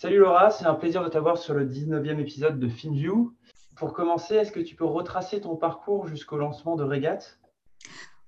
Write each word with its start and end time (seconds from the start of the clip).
Salut 0.00 0.16
Laura, 0.16 0.50
c'est 0.50 0.64
un 0.64 0.72
plaisir 0.72 1.04
de 1.04 1.10
t'avoir 1.10 1.36
sur 1.36 1.52
le 1.52 1.68
19e 1.68 2.18
épisode 2.20 2.58
de 2.58 2.70
FinView. 2.70 3.34
Pour 3.76 3.92
commencer, 3.92 4.34
est-ce 4.34 4.50
que 4.50 4.60
tu 4.60 4.74
peux 4.74 4.86
retracer 4.86 5.42
ton 5.42 5.56
parcours 5.56 6.08
jusqu'au 6.08 6.38
lancement 6.38 6.74
de 6.74 6.82
Regat? 6.82 7.18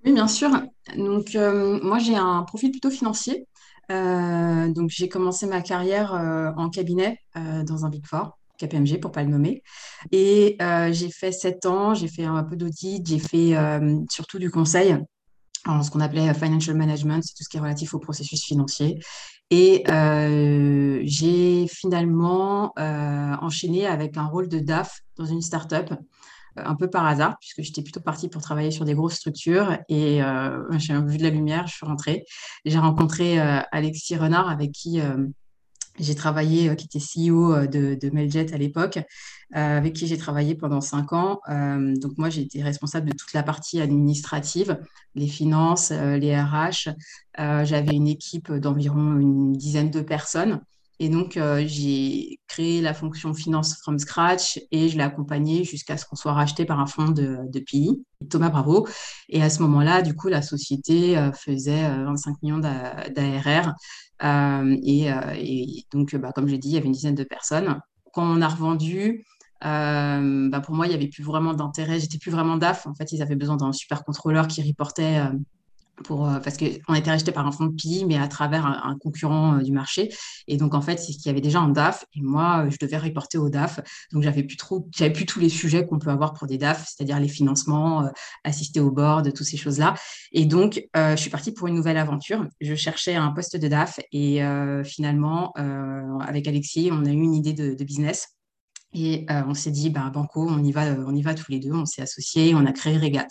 Oui, 0.04 0.12
bien 0.12 0.28
sûr. 0.28 0.50
Donc, 0.98 1.34
euh, 1.34 1.80
moi, 1.82 1.98
j'ai 1.98 2.14
un 2.14 2.42
profil 2.42 2.72
plutôt 2.72 2.90
financier. 2.90 3.48
Euh, 3.90 4.68
donc, 4.68 4.90
j'ai 4.90 5.08
commencé 5.08 5.46
ma 5.46 5.62
carrière 5.62 6.12
euh, 6.12 6.50
en 6.58 6.68
cabinet 6.68 7.16
dans 7.34 7.86
un 7.86 7.88
Big 7.88 8.04
Four. 8.04 8.36
KPMG 8.58 9.00
pour 9.00 9.10
pas 9.10 9.22
le 9.22 9.30
nommer. 9.30 9.62
Et 10.10 10.58
j'ai 10.90 11.10
fait 11.10 11.32
sept 11.32 11.64
ans, 11.64 11.94
j'ai 11.94 12.08
fait 12.08 12.24
un 12.24 12.44
peu 12.44 12.54
d'audit, 12.54 13.06
j'ai 13.06 13.18
fait 13.18 13.56
surtout 14.10 14.38
du 14.38 14.50
conseil 14.50 14.98
en 15.64 15.82
ce 15.82 15.90
qu'on 15.90 16.00
appelait 16.00 16.34
financial 16.34 16.76
management, 16.76 17.22
c'est 17.22 17.34
tout 17.34 17.44
ce 17.44 17.48
qui 17.48 17.56
est 17.56 17.60
relatif 17.60 17.94
au 17.94 17.98
processus 17.98 18.42
financier. 18.44 18.98
Et 19.54 19.84
euh, 19.90 21.00
j'ai 21.04 21.66
finalement 21.68 22.72
euh, 22.78 23.36
enchaîné 23.42 23.86
avec 23.86 24.16
un 24.16 24.24
rôle 24.24 24.48
de 24.48 24.58
DAF 24.58 25.00
dans 25.18 25.26
une 25.26 25.42
startup, 25.42 25.92
euh, 25.92 26.62
un 26.64 26.74
peu 26.74 26.88
par 26.88 27.04
hasard, 27.04 27.36
puisque 27.38 27.60
j'étais 27.60 27.82
plutôt 27.82 28.00
partie 28.00 28.30
pour 28.30 28.40
travailler 28.40 28.70
sur 28.70 28.86
des 28.86 28.94
grosses 28.94 29.16
structures. 29.16 29.76
Et 29.90 30.22
j'ai 30.78 30.98
vu 31.02 31.18
de 31.18 31.22
la 31.22 31.28
lumière, 31.28 31.66
je 31.66 31.74
suis 31.74 31.84
rentrée. 31.84 32.24
J'ai 32.64 32.78
rencontré 32.78 33.38
Alexis 33.38 34.16
Renard, 34.16 34.48
avec 34.48 34.72
qui 34.72 35.02
j'ai 35.98 36.14
travaillé, 36.14 36.70
euh, 36.70 36.74
qui 36.74 36.86
était 36.86 36.98
CEO 36.98 37.54
euh, 37.54 37.66
de, 37.66 38.10
Meljet 38.10 38.52
à 38.52 38.58
l'époque, 38.58 38.98
euh, 38.98 39.78
avec 39.78 39.94
qui 39.94 40.06
j'ai 40.06 40.16
travaillé 40.16 40.54
pendant 40.54 40.80
cinq 40.80 41.12
ans. 41.12 41.40
donc 41.48 42.16
moi, 42.16 42.30
j'ai 42.30 42.42
été 42.42 42.62
responsable 42.62 43.10
de 43.10 43.16
toute 43.16 43.32
la 43.32 43.42
partie 43.42 43.80
administrative, 43.80 44.78
les 45.14 45.28
finances, 45.28 45.90
les 45.90 46.38
RH. 46.38 46.90
J'avais 47.36 47.94
une 47.94 48.08
équipe 48.08 48.52
d'environ 48.52 49.18
une 49.18 49.52
dizaine 49.52 49.90
de 49.90 50.00
personnes. 50.00 50.60
Et 51.00 51.08
donc, 51.08 51.38
j'ai 51.66 52.38
créé 52.46 52.80
la 52.80 52.94
fonction 52.94 53.34
finance 53.34 53.76
from 53.80 53.98
scratch 53.98 54.60
et 54.70 54.88
je 54.88 54.96
l'ai 54.96 55.02
accompagnée 55.02 55.64
jusqu'à 55.64 55.96
ce 55.96 56.06
qu'on 56.06 56.14
soit 56.14 56.32
racheté 56.32 56.64
par 56.64 56.78
un 56.78 56.86
fonds 56.86 57.08
de, 57.08 57.38
de 57.52 57.60
PI, 57.60 58.04
Thomas 58.30 58.50
Bravo. 58.50 58.86
Et 59.28 59.42
à 59.42 59.50
ce 59.50 59.62
moment-là, 59.62 60.02
du 60.02 60.14
coup, 60.14 60.28
la 60.28 60.42
société 60.42 61.16
faisait 61.34 61.88
25 62.04 62.40
millions 62.42 62.58
d'ARR. 62.58 63.74
Euh, 64.22 64.76
euh, 64.76 65.34
et, 65.36 65.84
donc, 65.92 66.14
bah, 66.16 66.32
comme 66.32 66.48
j'ai 66.48 66.58
dit, 66.58 66.68
il 66.68 66.74
y 66.74 66.76
avait 66.76 66.86
une 66.86 66.92
dizaine 66.92 67.14
de 67.14 67.24
personnes. 67.24 67.80
Quand 68.12 68.24
on 68.24 68.40
a 68.40 68.48
revendu, 68.48 69.24
euh, 69.64 70.48
bah, 70.50 70.60
pour 70.60 70.74
moi, 70.74 70.86
il 70.86 70.90
n'y 70.90 70.94
avait 70.94 71.08
plus 71.08 71.24
vraiment 71.24 71.54
d'intérêt. 71.54 72.00
J'étais 72.00 72.18
plus 72.18 72.30
vraiment 72.30 72.56
DAF. 72.56 72.86
En 72.86 72.94
fait, 72.94 73.12
ils 73.12 73.22
avaient 73.22 73.36
besoin 73.36 73.56
d'un 73.56 73.72
super 73.72 74.04
contrôleur 74.04 74.48
qui 74.48 74.62
reportait 74.62 75.20
pour, 76.04 76.28
euh, 76.28 76.38
parce 76.40 76.56
qu'on 76.56 76.94
était 76.94 77.10
racheté 77.10 77.32
par 77.32 77.46
un 77.46 77.52
fonds 77.52 77.66
de 77.66 77.74
PI, 77.74 78.04
mais 78.06 78.16
à 78.16 78.28
travers 78.28 78.66
un, 78.66 78.96
concurrent 78.98 79.56
euh, 79.56 79.62
du 79.62 79.72
marché. 79.72 80.10
Et 80.48 80.56
donc, 80.56 80.74
en 80.74 80.80
fait, 80.80 80.98
c'est 80.98 81.12
qu'il 81.12 81.26
y 81.26 81.28
avait 81.30 81.40
déjà 81.40 81.60
un 81.60 81.68
DAF, 81.68 82.04
et 82.14 82.20
moi, 82.20 82.64
euh, 82.64 82.70
je 82.70 82.76
devais 82.80 82.96
reporter 82.96 83.38
au 83.38 83.48
DAF. 83.48 83.80
Donc, 84.12 84.22
j'avais 84.22 84.42
plus 84.42 84.56
plus 84.56 85.26
tous 85.26 85.40
les 85.40 85.48
sujets 85.48 85.86
qu'on 85.86 85.98
peut 85.98 86.10
avoir 86.10 86.34
pour 86.34 86.46
des 86.46 86.58
DAF, 86.58 86.86
c'est-à-dire 86.86 87.18
les 87.18 87.28
financements, 87.28 88.08
assister 88.44 88.80
au 88.80 88.90
board, 88.90 89.32
toutes 89.32 89.46
ces 89.46 89.56
choses-là. 89.56 89.94
Et 90.32 90.44
donc, 90.44 90.86
je 90.94 91.16
suis 91.16 91.30
partie 91.30 91.52
pour 91.52 91.66
une 91.66 91.74
nouvelle 91.74 91.96
aventure. 91.96 92.46
Je 92.60 92.74
cherchais 92.74 93.14
un 93.14 93.30
poste 93.32 93.56
de 93.56 93.68
DAF, 93.68 93.98
et 94.12 94.40
finalement, 94.84 95.52
avec 96.20 96.46
Alexis, 96.46 96.90
on 96.92 97.04
a 97.04 97.10
eu 97.10 97.20
une 97.20 97.34
idée 97.34 97.52
de, 97.52 97.84
business. 97.84 98.28
Et 98.94 99.26
on 99.28 99.54
s'est 99.54 99.70
dit, 99.70 99.90
bah, 99.90 100.10
Banco, 100.12 100.46
on 100.48 100.62
y, 100.62 100.70
va, 100.70 100.84
on 101.06 101.14
y 101.14 101.22
va 101.22 101.34
tous 101.34 101.50
les 101.50 101.58
deux, 101.58 101.72
on 101.72 101.86
s'est 101.86 102.02
associés, 102.02 102.54
on 102.54 102.64
a 102.64 102.72
créé 102.72 102.96
Regat. 102.96 103.28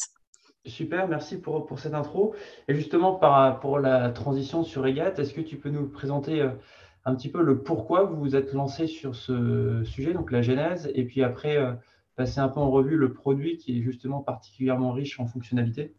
Super, 0.65 1.07
merci 1.07 1.41
pour, 1.41 1.65
pour 1.65 1.79
cette 1.79 1.95
intro. 1.95 2.35
Et 2.67 2.75
justement, 2.75 3.19
pour 3.59 3.79
la 3.79 4.11
transition 4.11 4.63
sur 4.63 4.83
Regat, 4.83 5.13
est-ce 5.17 5.33
que 5.33 5.41
tu 5.41 5.57
peux 5.57 5.69
nous 5.69 5.87
présenter 5.87 6.41
euh, 6.41 6.49
un 7.03 7.15
petit 7.15 7.29
peu 7.29 7.41
le 7.41 7.63
pourquoi 7.63 8.03
vous 8.03 8.17
vous 8.17 8.35
êtes 8.35 8.53
lancé 8.53 8.85
sur 8.85 9.15
ce 9.15 9.83
sujet, 9.83 10.13
donc 10.13 10.31
la 10.31 10.43
genèse, 10.43 10.91
et 10.93 11.03
puis 11.03 11.23
après, 11.23 11.57
euh, 11.57 11.73
passer 12.15 12.39
un 12.39 12.47
peu 12.47 12.59
en 12.59 12.69
revue 12.69 12.95
le 12.95 13.11
produit 13.11 13.57
qui 13.57 13.79
est 13.79 13.81
justement 13.81 14.19
particulièrement 14.19 14.91
riche 14.91 15.19
en 15.19 15.25
fonctionnalités? 15.25 15.95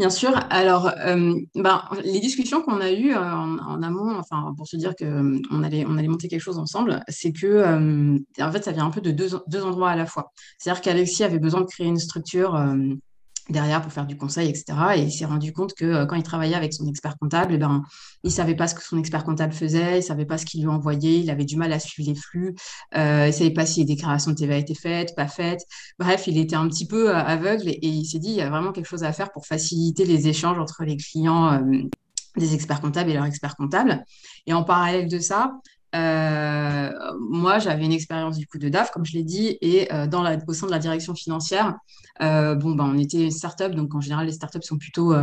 Bien 0.00 0.10
sûr. 0.10 0.32
Alors, 0.50 0.88
euh, 0.88 1.34
ben, 1.54 1.82
les 2.02 2.18
discussions 2.18 2.62
qu'on 2.62 2.80
a 2.80 2.90
eues 2.90 3.14
en, 3.14 3.82
amont, 3.82 4.18
enfin, 4.18 4.52
pour 4.56 4.66
se 4.66 4.76
dire 4.76 4.96
qu'on 4.96 5.62
allait, 5.62 5.86
on 5.88 5.96
allait 5.96 6.08
monter 6.08 6.26
quelque 6.26 6.40
chose 6.40 6.58
ensemble, 6.58 7.04
c'est 7.08 7.32
que, 7.32 8.18
en 8.42 8.52
fait, 8.52 8.64
ça 8.64 8.72
vient 8.72 8.84
un 8.84 8.90
peu 8.90 9.00
de 9.00 9.12
deux, 9.12 9.28
deux 9.46 9.64
endroits 9.64 9.90
à 9.90 9.96
la 9.96 10.06
fois. 10.06 10.32
C'est-à-dire 10.58 10.82
qu'Alexis 10.82 11.22
avait 11.22 11.38
besoin 11.38 11.60
de 11.60 11.66
créer 11.66 11.86
une 11.86 11.98
structure 11.98 12.60
derrière 13.48 13.82
pour 13.82 13.92
faire 13.92 14.06
du 14.06 14.16
conseil, 14.16 14.48
etc. 14.48 14.64
Et 14.96 15.02
il 15.02 15.12
s'est 15.12 15.24
rendu 15.24 15.52
compte 15.52 15.74
que 15.74 15.84
euh, 15.84 16.06
quand 16.06 16.16
il 16.16 16.22
travaillait 16.22 16.56
avec 16.56 16.72
son 16.72 16.86
expert 16.86 17.16
comptable, 17.18 17.54
eh 17.54 17.58
ben, 17.58 17.82
il 18.24 18.28
ne 18.28 18.32
savait 18.32 18.54
pas 18.54 18.66
ce 18.66 18.74
que 18.74 18.82
son 18.82 18.98
expert 18.98 19.24
comptable 19.24 19.52
faisait, 19.52 19.94
il 19.94 19.96
ne 19.96 20.00
savait 20.00 20.24
pas 20.24 20.38
ce 20.38 20.46
qu'il 20.46 20.62
lui 20.62 20.68
envoyait, 20.68 21.20
il 21.20 21.30
avait 21.30 21.44
du 21.44 21.56
mal 21.56 21.72
à 21.72 21.78
suivre 21.78 22.10
les 22.10 22.16
flux, 22.16 22.54
euh, 22.96 23.24
il 23.24 23.28
ne 23.28 23.32
savait 23.32 23.50
pas 23.50 23.66
si 23.66 23.80
les 23.80 23.86
déclarations 23.86 24.32
de 24.32 24.36
TVA 24.36 24.58
étaient 24.58 24.74
faites, 24.74 25.14
pas 25.14 25.28
faites. 25.28 25.62
Bref, 25.98 26.26
il 26.26 26.38
était 26.38 26.56
un 26.56 26.68
petit 26.68 26.86
peu 26.86 27.10
euh, 27.10 27.16
aveugle 27.16 27.68
et, 27.68 27.78
il 27.82 28.04
s'est 28.04 28.18
dit, 28.18 28.30
il 28.30 28.36
y 28.36 28.42
a 28.42 28.50
vraiment 28.50 28.72
quelque 28.72 28.88
chose 28.88 29.04
à 29.04 29.12
faire 29.12 29.30
pour 29.30 29.46
faciliter 29.46 30.04
les 30.04 30.28
échanges 30.28 30.58
entre 30.58 30.84
les 30.84 30.96
clients 30.96 31.60
des 32.36 32.54
experts 32.54 32.80
comptables 32.80 33.10
et 33.10 33.14
leurs 33.14 33.24
experts 33.24 33.56
comptables. 33.56 34.04
Et 34.46 34.52
en 34.52 34.64
parallèle 34.64 35.08
de 35.08 35.18
ça, 35.18 35.52
moi, 37.20 37.58
j'avais 37.58 37.84
une 37.84 37.92
expérience 37.92 38.38
du 38.38 38.46
coup 38.46 38.58
de 38.58 38.68
DAF, 38.68 38.90
comme 38.90 39.04
je 39.04 39.12
l'ai 39.12 39.24
dit, 39.24 39.58
et 39.60 39.92
euh, 39.92 40.06
dans 40.06 40.22
la, 40.22 40.38
au 40.46 40.52
sein 40.52 40.66
de 40.66 40.72
la 40.72 40.78
direction 40.78 41.14
financière, 41.14 41.74
euh, 42.22 42.54
bon, 42.54 42.74
ben, 42.74 42.84
on 42.84 42.98
était 42.98 43.22
une 43.22 43.30
start-up, 43.30 43.74
donc 43.74 43.94
en 43.94 44.00
général, 44.00 44.26
les 44.26 44.32
start-up 44.32 44.62
sont 44.64 44.78
plutôt, 44.78 45.14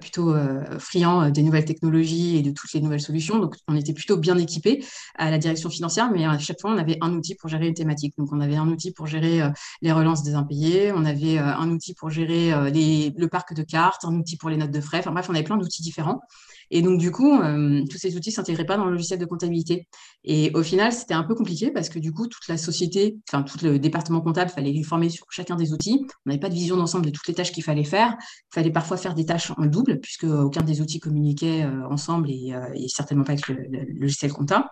plutôt 0.00 0.34
friands 0.78 1.30
des 1.30 1.42
nouvelles 1.42 1.66
technologies 1.66 2.38
et 2.38 2.42
de 2.42 2.50
toutes 2.50 2.72
les 2.72 2.80
nouvelles 2.80 3.00
solutions. 3.00 3.38
Donc, 3.38 3.56
on 3.68 3.76
était 3.76 3.92
plutôt 3.92 4.16
bien 4.16 4.38
équipés 4.38 4.84
à 5.16 5.30
la 5.30 5.38
direction 5.38 5.68
financière, 5.68 6.10
mais 6.10 6.24
à 6.24 6.38
chaque 6.38 6.60
fois, 6.60 6.72
on 6.72 6.78
avait 6.78 6.96
un 7.02 7.12
outil 7.12 7.34
pour 7.34 7.50
gérer 7.50 7.68
une 7.68 7.74
thématique. 7.74 8.14
Donc, 8.16 8.32
on 8.32 8.40
avait 8.40 8.56
un 8.56 8.68
outil 8.68 8.92
pour 8.92 9.06
gérer 9.06 9.42
les 9.82 9.92
relances 9.92 10.22
des 10.22 10.34
impayés, 10.34 10.92
on 10.92 11.04
avait 11.04 11.38
un 11.38 11.68
outil 11.70 11.94
pour 11.94 12.10
gérer 12.10 12.50
le 12.50 13.26
parc 13.26 13.54
de 13.54 13.62
cartes, 13.62 14.04
un 14.04 14.14
outil 14.14 14.36
pour 14.36 14.48
les 14.48 14.56
notes 14.56 14.70
de 14.70 14.80
frais. 14.80 15.00
Enfin 15.00 15.12
bref, 15.12 15.26
on 15.28 15.34
avait 15.34 15.44
plein 15.44 15.58
d'outils 15.58 15.82
différents. 15.82 16.20
Et 16.70 16.82
donc, 16.82 16.98
du 16.98 17.10
coup, 17.10 17.40
euh, 17.40 17.82
tous 17.90 17.98
ces 17.98 18.16
outils 18.16 18.30
ne 18.30 18.34
s'intégraient 18.34 18.64
pas 18.64 18.76
dans 18.76 18.86
le 18.86 18.92
logiciel 18.92 19.18
de 19.18 19.24
comptabilité. 19.24 19.86
Et 20.24 20.50
au 20.54 20.62
final, 20.62 20.92
c'était 20.92 21.14
un 21.14 21.22
peu 21.22 21.34
compliqué 21.34 21.70
parce 21.70 21.88
que 21.88 21.98
du 21.98 22.12
coup, 22.12 22.26
toute 22.26 22.48
la 22.48 22.56
société, 22.56 23.16
enfin, 23.28 23.42
tout 23.42 23.58
le 23.62 23.78
département 23.78 24.20
comptable, 24.20 24.50
fallait 24.50 24.72
lui 24.72 24.82
former 24.82 25.10
sur 25.10 25.26
chacun 25.30 25.56
des 25.56 25.72
outils. 25.72 26.06
On 26.24 26.30
n'avait 26.30 26.40
pas 26.40 26.48
de 26.48 26.54
vision 26.54 26.76
d'ensemble 26.76 27.06
de 27.06 27.10
toutes 27.10 27.28
les 27.28 27.34
tâches 27.34 27.52
qu'il 27.52 27.64
fallait 27.64 27.84
faire. 27.84 28.16
Il 28.20 28.54
fallait 28.54 28.72
parfois 28.72 28.96
faire 28.96 29.14
des 29.14 29.26
tâches 29.26 29.52
en 29.56 29.66
double 29.66 30.00
puisque 30.00 30.24
aucun 30.24 30.62
des 30.62 30.80
outils 30.80 31.00
communiquait 31.00 31.64
euh, 31.64 31.86
ensemble 31.88 32.30
et, 32.30 32.54
euh, 32.54 32.66
et, 32.74 32.88
certainement 32.88 33.24
pas 33.24 33.32
avec 33.32 33.48
le, 33.48 33.56
logiciel 33.98 34.32
comptable. 34.32 34.66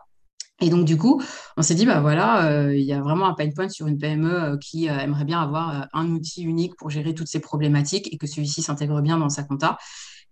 Et 0.63 0.71
donc, 0.71 0.87
du 0.87 0.97
coup, 0.97 1.21
on 1.59 1.63
s'est 1.63 1.75
dit, 1.75 1.85
bah 1.85 2.01
voilà, 2.01 2.73
il 2.73 2.85
y 2.85 2.93
a 2.93 3.01
vraiment 3.01 3.27
un 3.27 3.35
pain 3.35 3.51
point 3.51 3.69
sur 3.69 3.89
une 3.89 3.99
PME 3.99 4.59
qui 4.61 4.87
aimerait 4.87 5.25
bien 5.25 5.43
avoir 5.43 5.89
un 5.93 6.09
outil 6.11 6.43
unique 6.43 6.77
pour 6.77 6.89
gérer 6.89 7.15
toutes 7.15 7.29
ces 7.29 7.41
problématiques 7.41 8.09
et 8.13 8.17
que 8.17 8.27
celui-ci 8.27 8.63
s'intègre 8.63 9.01
bien 9.03 9.19
dans 9.19 9.29
sa 9.29 9.43
compta. 9.43 9.77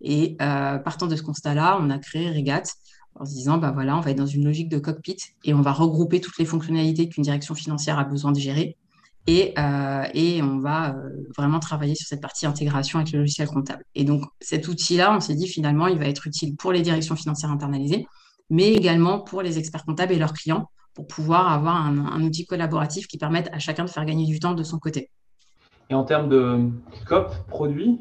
Et 0.01 0.37
euh, 0.41 0.79
partant 0.79 1.07
de 1.07 1.17
ce 1.17 1.23
constat-là, 1.23 1.79
on 1.81 1.91
a 1.91 1.99
créé 1.99 2.31
Regat 2.31 2.63
en 3.17 3.25
se 3.25 3.33
disant, 3.33 3.59
bah 3.59 3.71
voilà, 3.73 3.97
on 3.97 4.01
va 4.01 4.11
être 4.11 4.19
dans 4.19 4.27
une 4.27 4.45
logique 4.45 4.69
de 4.69 4.79
cockpit 4.79 5.19
et 5.45 5.53
on 5.53 5.61
va 5.61 5.73
regrouper 5.73 6.21
toutes 6.21 6.39
les 6.39 6.45
fonctionnalités 6.45 7.09
qu'une 7.09 7.25
direction 7.25 7.55
financière 7.55 7.99
a 7.99 8.05
besoin 8.05 8.33
de 8.33 8.39
gérer. 8.39 8.77
Et, 9.27 9.53
euh, 9.59 10.05
et 10.15 10.43
on 10.43 10.59
va 10.59 10.95
euh, 10.95 11.11
vraiment 11.37 11.61
travailler 11.61 11.95
sur 11.95 12.09
cette 12.09 12.23
partie 12.23 12.47
intégration 12.47 12.99
avec 12.99 13.13
le 13.13 13.19
logiciel 13.19 13.49
comptable. 13.49 13.85
Et 13.95 14.05
donc, 14.05 14.25
cet 14.41 14.67
outil-là, 14.67 15.15
on 15.15 15.21
s'est 15.21 15.35
dit 15.35 15.47
finalement, 15.47 15.89
il 15.89 15.99
va 15.99 16.07
être 16.07 16.27
utile 16.27 16.57
pour 16.57 16.73
les 16.73 16.81
directions 16.81 17.17
financières 17.17 17.51
internalisées, 17.51 18.07
mais 18.51 18.73
également 18.73 19.21
pour 19.21 19.43
les 19.43 19.59
experts 19.59 19.85
comptables 19.85 20.13
et 20.13 20.19
leurs 20.19 20.33
clients 20.33 20.69
pour 20.95 21.07
pouvoir 21.07 21.51
avoir 21.53 21.77
un, 21.77 21.99
un 22.07 22.23
outil 22.23 22.45
collaboratif 22.45 23.07
qui 23.07 23.17
permette 23.17 23.49
à 23.53 23.59
chacun 23.59 23.85
de 23.85 23.91
faire 23.91 24.05
gagner 24.05 24.27
du 24.27 24.41
temps 24.41 24.55
de 24.55 24.63
son 24.63 24.79
côté. 24.79 25.11
Et 25.89 25.95
en 25.95 26.05
termes 26.05 26.29
de 26.29 26.71
scope, 27.03 27.35
produit, 27.49 27.99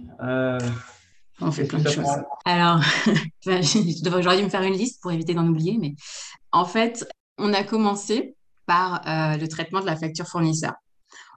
on 1.42 1.52
fait 1.52 1.66
plein 1.66 1.80
de 1.80 1.90
choses. 1.90 2.06
Alors, 2.46 2.82
j'aurais 3.46 4.38
dû 4.38 4.44
me 4.44 4.50
faire 4.50 4.62
une 4.62 4.74
liste 4.74 5.02
pour 5.02 5.12
éviter 5.12 5.34
d'en 5.34 5.48
oublier, 5.48 5.78
mais 5.80 5.96
en 6.52 6.66
fait, 6.66 7.08
on 7.38 7.54
a 7.54 7.64
commencé 7.64 8.36
par 8.66 9.02
euh, 9.08 9.38
le 9.38 9.48
traitement 9.48 9.82
de 9.82 9.86
la 9.86 9.96
facture 9.96 10.28
fournisseur. 10.28 10.74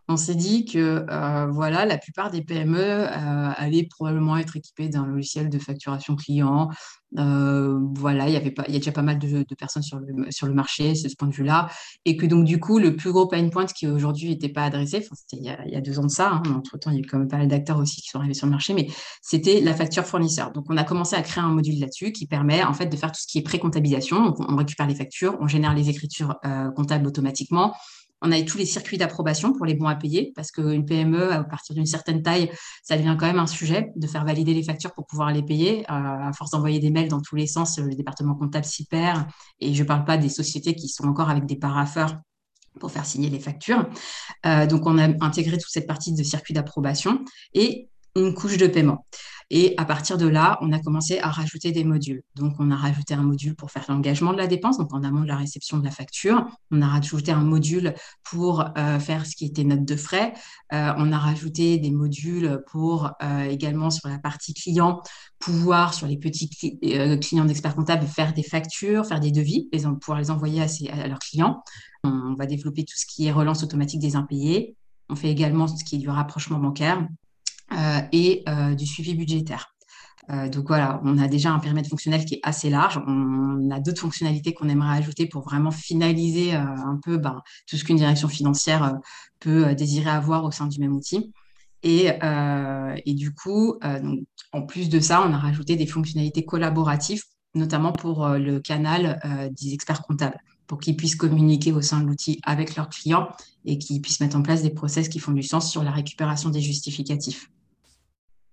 On 0.09 0.17
s'est 0.17 0.35
dit 0.35 0.65
que 0.65 1.07
euh, 1.09 1.47
voilà, 1.47 1.87
la 1.87 1.97
plupart 1.97 2.31
des 2.31 2.43
PME 2.43 2.79
euh, 2.79 3.07
allaient 3.57 3.87
probablement 3.89 4.37
être 4.37 4.57
équipées 4.57 4.89
d'un 4.89 5.07
logiciel 5.07 5.49
de 5.49 5.59
facturation 5.59 6.17
client. 6.17 6.71
Euh, 7.19 7.79
voilà, 7.95 8.27
il 8.27 8.33
y 8.33 8.37
avait 8.37 8.51
pas, 8.51 8.65
il 8.69 8.73
y 8.73 8.77
a 8.77 8.79
déjà 8.79 8.91
pas 8.91 9.03
mal 9.03 9.19
de, 9.19 9.45
personnes 9.55 9.83
sur 9.83 9.99
le, 10.01 10.55
marché, 10.55 10.95
c'est 10.95 11.09
ce 11.09 11.15
point 11.15 11.29
de 11.29 11.35
vue-là, 11.35 11.69
et 12.05 12.17
que 12.17 12.27
donc 12.27 12.45
du 12.45 12.59
coup, 12.59 12.79
le 12.79 12.97
plus 12.97 13.13
gros 13.13 13.27
pain 13.27 13.49
point 13.51 13.67
qui 13.67 13.87
aujourd'hui 13.87 14.31
n'était 14.31 14.49
pas 14.49 14.65
adressé, 14.65 15.03
c'était 15.03 15.37
il, 15.37 15.73
y 15.73 15.77
a 15.77 15.81
deux 15.81 15.99
ans 15.99 16.07
de 16.07 16.11
ça, 16.11 16.31
hein, 16.31 16.43
entre 16.57 16.79
temps, 16.79 16.91
il 16.91 16.95
y 16.95 16.97
a 16.97 17.03
eu 17.03 17.07
quand 17.07 17.19
même 17.19 17.29
pas 17.29 17.37
mal 17.37 17.49
d'acteurs 17.49 17.79
aussi 17.79 18.01
qui 18.01 18.09
sont 18.09 18.19
arrivés 18.19 18.35
sur 18.35 18.47
le 18.47 18.53
marché, 18.53 18.73
mais 18.73 18.89
c'était 19.21 19.61
la 19.61 19.75
facture 19.75 20.05
fournisseur. 20.05 20.53
Donc 20.53 20.65
on 20.71 20.77
a 20.77 20.85
commencé 20.85 21.15
à 21.15 21.23
créer 21.23 21.45
un 21.45 21.53
module 21.53 21.79
là-dessus 21.79 22.13
qui 22.13 22.27
permet 22.27 22.65
en 22.65 22.73
fait 22.73 22.87
de 22.87 22.97
faire 22.97 23.13
tout 23.13 23.21
ce 23.21 23.27
qui 23.27 23.39
est 23.39 23.43
pré-comptabilisation. 23.43 24.25
Donc 24.25 24.41
on 24.41 24.57
récupère 24.57 24.87
les 24.87 24.95
factures, 24.95 25.37
on 25.41 25.47
génère 25.47 25.75
les 25.75 25.91
écritures 25.91 26.37
comptables 26.75 27.07
automatiquement 27.07 27.75
on 28.23 28.33
a 28.33 28.41
tous 28.43 28.57
les 28.57 28.67
circuits 28.67 28.99
d'approbation 28.99 29.53
pour 29.53 29.67
les 29.67 29.75
bons 29.75 29.87
à 29.87 29.97
payer, 29.97 30.33
parce 30.35 30.51
qu'une 30.51 30.87
PME, 30.87 31.33
à 31.33 31.45
partir 31.45 31.75
d'une 31.75 31.87
certaine 31.87 32.23
taille, 32.23 32.51
ça 32.83 32.97
devient 32.97 33.17
quand 33.19 33.27
même 33.27 33.39
un 33.39 33.47
sujet 33.47 33.93
de 33.97 34.07
faire 34.07 34.25
valider 34.25 34.55
les 34.55 34.63
factures 34.63 34.93
pour 34.93 35.07
pouvoir 35.07 35.33
les 35.33 35.43
payer. 35.43 35.81
Euh, 35.91 36.29
à 36.29 36.33
force 36.33 36.53
d'envoyer 36.53 36.79
des 36.79 36.91
mails 36.91 37.09
dans 37.09 37.21
tous 37.21 37.37
les 37.37 37.47
sens, 37.47 37.79
le 37.79 37.95
département 37.95 38.35
comptable 38.35 38.65
s'y 38.65 38.87
perd. 38.87 39.25
Et 39.61 39.75
je 39.75 39.83
ne 39.83 39.89
parle 39.89 40.05
pas 40.05 40.17
des 40.17 40.29
sociétés 40.29 40.75
qui 40.75 40.89
sont 40.89 41.05
encore 41.05 41.31
avec 41.31 41.47
des 41.47 41.57
paraffeurs 41.57 42.17
pour 42.79 42.91
faire 42.91 43.05
signer 43.05 43.29
les 43.29 43.41
factures. 43.41 43.89
Euh, 44.47 44.67
donc, 44.67 44.87
on 44.87 44.99
a 44.99 45.09
intégré 45.25 45.59
toute 45.59 45.71
cette 45.71 45.87
partie 45.87 46.15
de 46.15 46.23
circuit 46.23 46.55
d'approbation 46.55 47.25
et 47.55 47.91
une 48.17 48.35
couche 48.35 48.57
de 48.57 48.67
paiement. 48.67 49.07
Et 49.55 49.75
à 49.77 49.85
partir 49.85 50.17
de 50.17 50.27
là, 50.27 50.57
on 50.63 50.73
a 50.73 50.79
commencé 50.79 51.19
à 51.19 51.29
rajouter 51.29 51.73
des 51.73 51.85
modules. 51.85 52.23
Donc, 52.35 52.55
on 52.59 52.71
a 52.71 52.77
rajouté 52.77 53.13
un 53.13 53.23
module 53.23 53.55
pour 53.55 53.71
faire 53.71 53.85
l'engagement 53.87 54.33
de 54.33 54.39
la 54.39 54.47
dépense, 54.47 54.79
donc 54.79 54.95
en 54.95 55.03
amont 55.03 55.21
de 55.21 55.29
la 55.29 55.37
réception 55.37 55.77
de 55.77 55.85
la 55.85 55.91
facture. 55.91 56.47
On 56.71 56.81
a 56.81 56.87
rajouté 56.87 57.33
un 57.33 57.45
module 57.45 57.93
pour 58.25 58.65
euh, 58.79 58.99
faire 58.99 59.27
ce 59.27 59.37
qui 59.37 59.45
était 59.45 59.65
note 59.65 59.85
de 59.85 59.95
frais. 59.95 60.33
Euh, 60.73 60.95
on 60.97 61.13
a 61.13 61.19
rajouté 61.19 61.77
des 61.77 61.91
modules 61.91 62.63
pour 62.71 63.11
euh, 63.23 63.45
également 63.45 63.91
sur 63.91 64.09
la 64.09 64.19
partie 64.19 64.55
client, 64.55 65.03
pouvoir 65.39 65.93
sur 65.93 66.07
les 66.07 66.17
petits 66.17 66.49
clients 67.21 67.45
d'experts 67.45 67.75
comptables 67.75 68.07
faire 68.07 68.33
des 68.33 68.43
factures, 68.43 69.05
faire 69.05 69.21
des 69.21 69.33
devis, 69.33 69.69
et 69.73 69.83
pouvoir 70.01 70.19
les 70.19 70.31
envoyer 70.31 70.63
à, 70.63 70.67
à 70.95 71.09
leurs 71.09 71.19
clients. 71.19 71.63
On 72.05 72.35
va 72.39 72.47
développer 72.47 72.85
tout 72.85 72.97
ce 72.97 73.05
qui 73.05 73.27
est 73.27 73.33
relance 73.33 73.63
automatique 73.63 74.01
des 74.01 74.17
impayés. 74.17 74.77
On 75.11 75.15
fait 75.15 75.31
également 75.31 75.67
ce 75.67 75.85
qui 75.85 75.97
est 75.97 75.99
du 75.99 76.09
rapprochement 76.09 76.59
bancaire. 76.59 77.07
Euh, 77.77 78.01
et 78.13 78.43
euh, 78.49 78.75
du 78.75 78.87
suivi 78.87 79.15
budgétaire. 79.15 79.75
Euh, 80.31 80.49
donc 80.49 80.69
voilà, 80.69 81.01
on 81.05 81.19
a 81.19 81.27
déjà 81.27 81.51
un 81.51 81.59
périmètre 81.59 81.89
fonctionnel 81.89 82.25
qui 82.25 82.35
est 82.35 82.41
assez 82.43 82.71
large. 82.71 83.01
On 83.07 83.71
a 83.71 83.81
d'autres 83.81 84.01
fonctionnalités 84.01 84.55
qu'on 84.55 84.69
aimerait 84.69 84.97
ajouter 84.97 85.27
pour 85.27 85.43
vraiment 85.43 85.71
finaliser 85.71 86.53
un 86.53 86.99
peu 87.03 87.19
ben, 87.19 87.41
tout 87.67 87.77
ce 87.77 87.85
qu'une 87.85 87.97
direction 87.97 88.29
financière 88.29 88.95
peut 89.41 89.75
désirer 89.75 90.11
avoir 90.11 90.45
au 90.45 90.51
sein 90.51 90.67
du 90.67 90.79
même 90.79 90.93
outil. 90.93 91.33
Et, 91.83 92.07
et 93.05 93.15
du 93.15 93.35
coup, 93.35 93.81
en 94.53 94.63
plus 94.63 94.89
de 94.89 95.01
ça, 95.01 95.27
on 95.27 95.33
a 95.33 95.39
rajouté 95.39 95.75
des 95.75 95.87
fonctionnalités 95.87 96.45
collaboratives, 96.45 97.25
notamment 97.57 97.91
pour 97.91 98.29
le 98.29 98.61
canal 98.61 99.21
des 99.61 99.75
experts 99.75 100.03
comptables, 100.03 100.39
pour 100.69 100.79
qu'ils 100.79 100.97
puissent 100.97 101.17
communiquer 101.17 101.73
au 101.73 101.83
sein 101.83 102.01
de 102.01 102.07
l'outil 102.07 102.39
avec 102.45 102.77
leurs 102.77 102.89
clients 102.89 103.29
et 103.65 103.79
qu'ils 103.79 104.01
puissent 104.01 104.21
mettre 104.21 104.37
en 104.37 104.43
place 104.43 104.63
des 104.63 104.71
process 104.71 105.09
qui 105.09 105.19
font 105.19 105.33
du 105.33 105.43
sens 105.43 105.69
sur 105.69 105.83
la 105.83 105.91
récupération 105.91 106.51
des 106.51 106.61
justificatifs. 106.61 107.51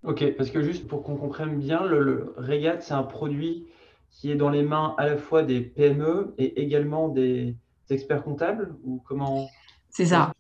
Ok, 0.03 0.23
parce 0.37 0.49
que 0.49 0.61
juste 0.61 0.87
pour 0.87 1.03
qu'on 1.03 1.17
comprenne 1.17 1.59
bien, 1.59 1.85
le, 1.85 2.01
le 2.01 2.33
Regat, 2.37 2.79
c'est 2.79 2.93
un 2.93 3.03
produit 3.03 3.67
qui 4.09 4.31
est 4.31 4.35
dans 4.35 4.49
les 4.49 4.63
mains 4.63 4.95
à 4.97 5.05
la 5.05 5.17
fois 5.17 5.43
des 5.43 5.61
PME 5.61 6.33
et 6.37 6.61
également 6.61 7.09
des 7.09 7.55
experts 7.89 8.23
comptables 8.23 8.75
ou 8.83 9.01
comment 9.05 9.49
c'est 9.91 10.05
ça. 10.05 10.31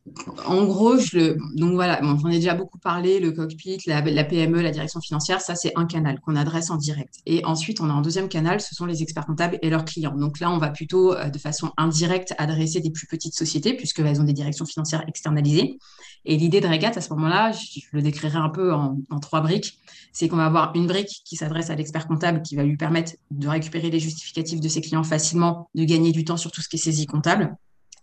En 0.45 0.63
gros, 0.65 0.97
je 0.97 1.17
le... 1.17 1.37
donc 1.55 1.73
voilà, 1.73 1.99
bon, 2.01 2.17
j'en 2.17 2.29
ai 2.29 2.35
déjà 2.35 2.53
beaucoup 2.53 2.77
parlé, 2.77 3.19
le 3.19 3.31
cockpit, 3.31 3.79
la, 3.87 4.01
PME, 4.01 4.61
la 4.61 4.71
direction 4.71 5.01
financière, 5.01 5.41
ça 5.41 5.55
c'est 5.55 5.71
un 5.75 5.85
canal 5.85 6.19
qu'on 6.19 6.35
adresse 6.35 6.69
en 6.69 6.77
direct. 6.77 7.15
Et 7.25 7.43
ensuite, 7.45 7.81
on 7.81 7.89
a 7.89 7.93
un 7.93 8.01
deuxième 8.01 8.29
canal, 8.29 8.61
ce 8.61 8.75
sont 8.75 8.85
les 8.85 9.01
experts 9.01 9.25
comptables 9.25 9.57
et 9.61 9.69
leurs 9.69 9.85
clients. 9.85 10.15
Donc 10.15 10.39
là, 10.39 10.51
on 10.51 10.59
va 10.59 10.69
plutôt 10.69 11.13
euh, 11.13 11.29
de 11.29 11.37
façon 11.39 11.71
indirecte 11.77 12.33
adresser 12.37 12.79
des 12.79 12.91
plus 12.91 13.07
petites 13.07 13.33
sociétés 13.33 13.73
puisqu'elles 13.73 14.21
ont 14.21 14.23
des 14.23 14.33
directions 14.33 14.65
financières 14.65 15.03
externalisées. 15.07 15.77
Et 16.25 16.37
l'idée 16.37 16.61
de 16.61 16.67
Regat, 16.67 16.91
à 16.95 17.01
ce 17.01 17.09
moment-là, 17.13 17.51
je 17.51 17.81
le 17.91 18.01
décrirai 18.01 18.37
un 18.37 18.49
peu 18.49 18.73
en, 18.73 18.97
en 19.09 19.19
trois 19.19 19.41
briques, 19.41 19.79
c'est 20.13 20.27
qu'on 20.27 20.37
va 20.37 20.45
avoir 20.45 20.71
une 20.75 20.85
brique 20.85 21.21
qui 21.25 21.35
s'adresse 21.35 21.69
à 21.69 21.75
l'expert 21.75 22.07
comptable 22.07 22.43
qui 22.43 22.55
va 22.55 22.63
lui 22.63 22.77
permettre 22.77 23.13
de 23.31 23.47
récupérer 23.47 23.89
les 23.89 23.99
justificatifs 23.99 24.59
de 24.59 24.67
ses 24.67 24.81
clients 24.81 25.03
facilement, 25.03 25.69
de 25.75 25.83
gagner 25.85 26.11
du 26.11 26.23
temps 26.23 26.37
sur 26.37 26.51
tout 26.51 26.61
ce 26.61 26.69
qui 26.69 26.75
est 26.75 26.79
saisie 26.79 27.07
comptable 27.07 27.55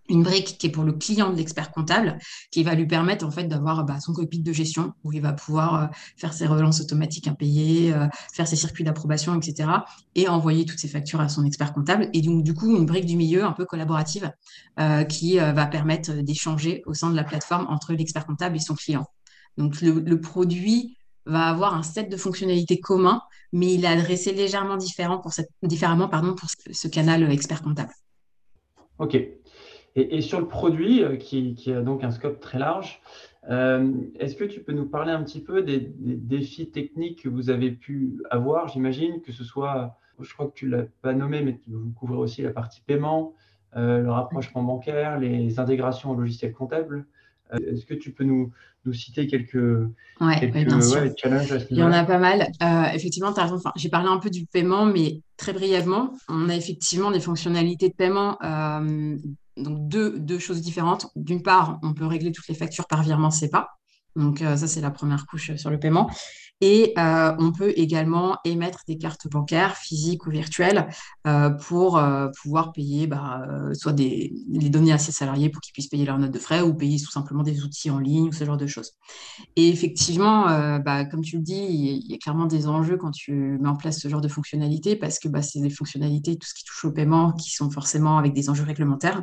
une 0.09 0.23
brique 0.23 0.59
qui 0.59 0.67
est 0.67 0.71
pour 0.71 0.85
le 0.85 0.93
client 0.93 1.31
de 1.31 1.37
l'expert 1.37 1.71
comptable, 1.71 2.19
qui 2.51 2.63
va 2.63 2.75
lui 2.75 2.87
permettre 2.87 3.25
en 3.25 3.31
fait 3.31 3.45
d'avoir 3.45 3.85
bah, 3.85 4.01
son 4.01 4.13
cockpit 4.13 4.41
de 4.41 4.53
gestion 4.53 4.93
où 5.05 5.13
il 5.13 5.21
va 5.21 5.33
pouvoir 5.33 5.75
euh, 5.75 5.87
faire 6.17 6.33
ses 6.33 6.47
relances 6.47 6.81
automatiques 6.81 7.29
impayées, 7.29 7.93
euh, 7.93 8.07
faire 8.33 8.47
ses 8.47 8.57
circuits 8.57 8.85
d'approbation, 8.85 9.35
etc. 9.35 9.69
et 10.15 10.29
envoyer 10.29 10.65
toutes 10.65 10.79
ses 10.79 10.89
factures 10.89 11.21
à 11.21 11.29
son 11.29 11.45
expert 11.45 11.73
comptable. 11.73 12.09
Et 12.13 12.23
donc 12.23 12.45
du 12.45 12.55
coup 12.55 12.77
une 12.77 12.87
brique 12.87 13.07
du 13.07 13.17
milieu 13.17 13.45
un 13.45 13.53
peu 13.53 13.65
collaborative 13.65 14.31
euh, 14.81 15.05
qui 15.05 15.39
va 15.39 15.67
permettre 15.67 16.13
d'échanger 16.23 16.83
au 16.87 16.95
sein 16.95 17.11
de 17.11 17.17
la 17.17 17.25
plateforme 17.25 17.67
entre 17.69 17.93
l'expert 17.93 18.27
comptable 18.27 18.57
et 18.57 18.61
son 18.61 18.75
client. 18.75 19.07
Donc 19.57 19.81
le, 19.81 20.21
produit 20.21 20.97
va 21.25 21.47
avoir 21.47 21.75
un 21.75 21.83
set 21.83 22.11
de 22.11 22.17
fonctionnalités 22.17 22.79
communs, 22.79 23.23
mais 23.53 23.75
il 23.75 23.85
est 23.85 23.89
adressé 23.89 24.33
légèrement 24.33 24.77
différent 24.77 25.23
différemment 25.63 26.09
pour 26.09 26.49
ce 26.71 26.89
canal 26.89 27.31
expert 27.31 27.63
comptable. 27.63 27.93
Ok. 28.99 29.17
Et, 29.97 30.21
sur 30.21 30.41
le 30.41 30.47
produit, 30.47 31.03
euh, 31.03 31.17
qui, 31.17 31.57
a 31.73 31.81
donc 31.81 32.05
un 32.05 32.11
scope 32.11 32.39
très 32.39 32.59
large, 32.59 33.01
euh, 33.49 33.91
est-ce 34.21 34.37
que 34.37 34.45
tu 34.45 34.61
peux 34.61 34.73
nous 34.73 34.85
parler 34.85 35.11
un 35.11 35.23
petit 35.23 35.41
peu 35.41 35.63
des, 35.63 35.91
défis 35.99 36.71
techniques 36.71 37.23
que 37.23 37.31
vous 37.31 37.49
avez 37.49 37.71
pu 37.71 38.23
avoir? 38.31 38.69
J'imagine 38.69 39.23
que 39.23 39.33
ce 39.33 39.43
soit, 39.43 39.97
je 40.21 40.33
crois 40.35 40.49
que 40.49 40.55
tu 40.55 40.67
ne 40.67 40.77
l'as 40.77 40.85
pas 41.01 41.15
nommé, 41.15 41.43
mais 41.43 41.59
vous 41.67 41.93
couvrez 41.93 42.19
aussi 42.19 42.43
la 42.43 42.51
partie 42.51 42.83
paiement, 42.83 43.33
euh, 43.77 44.03
le 44.03 44.11
rapprochement 44.11 44.63
bancaire, 44.63 45.19
les 45.19 45.59
intégrations 45.59 46.11
au 46.11 46.15
logiciel 46.15 46.53
comptable. 46.53 47.07
Est-ce 47.53 47.87
que 47.87 47.95
tu 47.95 48.11
peux 48.11 48.25
nous, 48.25 48.51
nous 48.85 48.93
citer 48.93 49.29
quelques, 49.29 49.55
challenges 51.17 51.53
à 51.53 51.61
ce 51.61 51.67
Il 51.71 51.77
y 51.77 51.83
en 51.83 51.93
a 51.93 52.05
pas 52.05 52.19
mal. 52.19 52.49
effectivement, 52.93 53.33
tu 53.33 53.39
as 53.39 53.45
raison. 53.45 53.61
J'ai 53.77 53.89
parlé 53.89 54.09
un 54.09 54.19
peu 54.19 54.31
du 54.31 54.47
paiement, 54.47 54.85
mais 54.85 55.21
très 55.37 55.53
brièvement, 55.53 56.13
on 56.29 56.49
a 56.49 56.57
effectivement 56.57 57.13
des 57.13 57.21
fonctionnalités 57.21 57.89
de 57.89 57.95
paiement 57.95 58.37
donc 59.57 59.89
deux, 59.89 60.19
deux 60.19 60.39
choses 60.39 60.61
différentes. 60.61 61.09
D'une 61.17 61.43
part, 61.43 61.79
on 61.83 61.95
peut 61.95 62.07
régler 62.07 62.33
toutes 62.33 62.49
les 62.49 62.55
factures 62.55 62.87
par 62.87 63.03
virement 63.03 63.31
SEPA. 63.31 63.69
Donc 64.17 64.43
euh, 64.43 64.57
ça, 64.57 64.67
c'est 64.67 64.81
la 64.81 64.91
première 64.91 65.27
couche 65.27 65.55
sur 65.57 65.71
le 65.71 65.79
paiement. 65.79 66.11
Et 66.63 66.95
euh, 66.97 67.37
on 67.39 67.53
peut 67.53 67.75
également 67.77 68.39
émettre 68.47 68.81
des 68.89 68.97
cartes 68.97 69.29
bancaires 69.29 69.77
physiques 69.77 70.27
ou 70.27 70.31
virtuelles 70.31 70.89
euh, 71.27 71.51
pour 71.51 72.01
pouvoir 72.41 72.73
payer 72.73 73.07
bah, 73.07 73.47
soit 73.75 73.93
des, 73.93 74.33
les 74.49 74.71
données 74.71 74.95
à 74.95 74.97
ses 74.97 75.13
salariés 75.13 75.51
pour 75.51 75.61
qu'ils 75.61 75.75
puissent 75.75 75.89
payer 75.89 76.07
leurs 76.07 76.19
notes 76.19 76.31
de 76.31 76.39
frais 76.39 76.63
ou 76.63 76.73
payer 76.73 76.99
tout 76.99 77.11
simplement 77.11 77.43
des 77.43 77.63
outils 77.63 77.91
en 77.91 77.99
ligne 77.99 78.29
ou 78.29 78.33
ce 78.33 78.45
genre 78.45 78.57
de 78.57 78.67
choses. 78.67 78.93
Et 79.57 79.69
effectivement, 79.69 80.79
bah, 80.79 81.05
comme 81.05 81.21
tu 81.21 81.37
le 81.37 81.43
dis, 81.43 81.67
il 81.69 82.11
y 82.11 82.15
a 82.15 82.17
clairement 82.17 82.47
des 82.47 82.69
enjeux 82.69 82.97
quand 82.97 83.11
tu 83.11 83.59
mets 83.61 83.69
en 83.69 83.77
place 83.77 84.01
ce 84.01 84.09
genre 84.09 84.23
de 84.23 84.29
fonctionnalités 84.29 84.97
parce 84.97 85.19
que 85.19 85.29
bah, 85.29 85.43
c'est 85.43 85.61
des 85.61 85.69
fonctionnalités, 85.69 86.39
tout 86.39 86.49
ce 86.49 86.55
qui 86.55 86.65
touche 86.65 86.87
au 86.87 86.91
paiement, 86.91 87.33
qui 87.33 87.51
sont 87.51 87.71
forcément 87.71 88.17
avec 88.17 88.33
des 88.33 88.49
enjeux 88.49 88.65
réglementaires. 88.65 89.23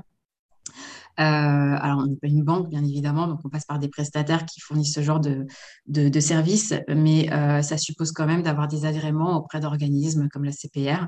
Euh, 1.19 1.23
alors, 1.23 1.99
on 1.99 2.07
n'est 2.07 2.15
pas 2.15 2.27
une 2.27 2.43
banque, 2.43 2.69
bien 2.69 2.83
évidemment, 2.83 3.27
donc 3.27 3.39
on 3.43 3.49
passe 3.49 3.65
par 3.65 3.79
des 3.79 3.87
prestataires 3.87 4.45
qui 4.45 4.59
fournissent 4.59 4.93
ce 4.93 5.01
genre 5.01 5.19
de, 5.19 5.45
de, 5.87 6.19
services, 6.19 6.73
mais 6.87 7.31
euh, 7.31 7.61
ça 7.61 7.77
suppose 7.77 8.11
quand 8.11 8.25
même 8.25 8.41
d'avoir 8.41 8.67
des 8.67 8.85
agréments 8.85 9.37
auprès 9.37 9.59
d'organismes 9.59 10.27
comme 10.29 10.43
la 10.43 10.51
CPR. 10.51 11.07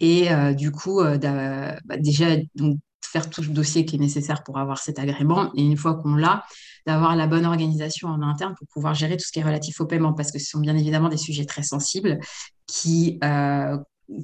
Et 0.00 0.30
euh, 0.30 0.52
du 0.52 0.70
coup, 0.70 1.02
bah, 1.02 1.78
déjà, 1.98 2.36
donc, 2.54 2.78
faire 3.02 3.30
tout 3.30 3.40
le 3.40 3.48
dossier 3.48 3.86
qui 3.86 3.96
est 3.96 3.98
nécessaire 3.98 4.42
pour 4.42 4.58
avoir 4.58 4.78
cet 4.78 4.98
agrément. 4.98 5.50
Et 5.56 5.62
une 5.62 5.78
fois 5.78 5.94
qu'on 5.94 6.14
l'a, 6.14 6.44
d'avoir 6.86 7.16
la 7.16 7.26
bonne 7.26 7.46
organisation 7.46 8.08
en 8.08 8.20
interne 8.20 8.54
pour 8.58 8.68
pouvoir 8.68 8.92
gérer 8.92 9.16
tout 9.16 9.24
ce 9.24 9.32
qui 9.32 9.38
est 9.38 9.44
relatif 9.44 9.80
au 9.80 9.86
paiement, 9.86 10.12
parce 10.12 10.30
que 10.30 10.38
ce 10.38 10.44
sont 10.50 10.60
bien 10.60 10.76
évidemment 10.76 11.08
des 11.08 11.16
sujets 11.16 11.46
très 11.46 11.62
sensibles 11.62 12.18
qui 12.66 13.18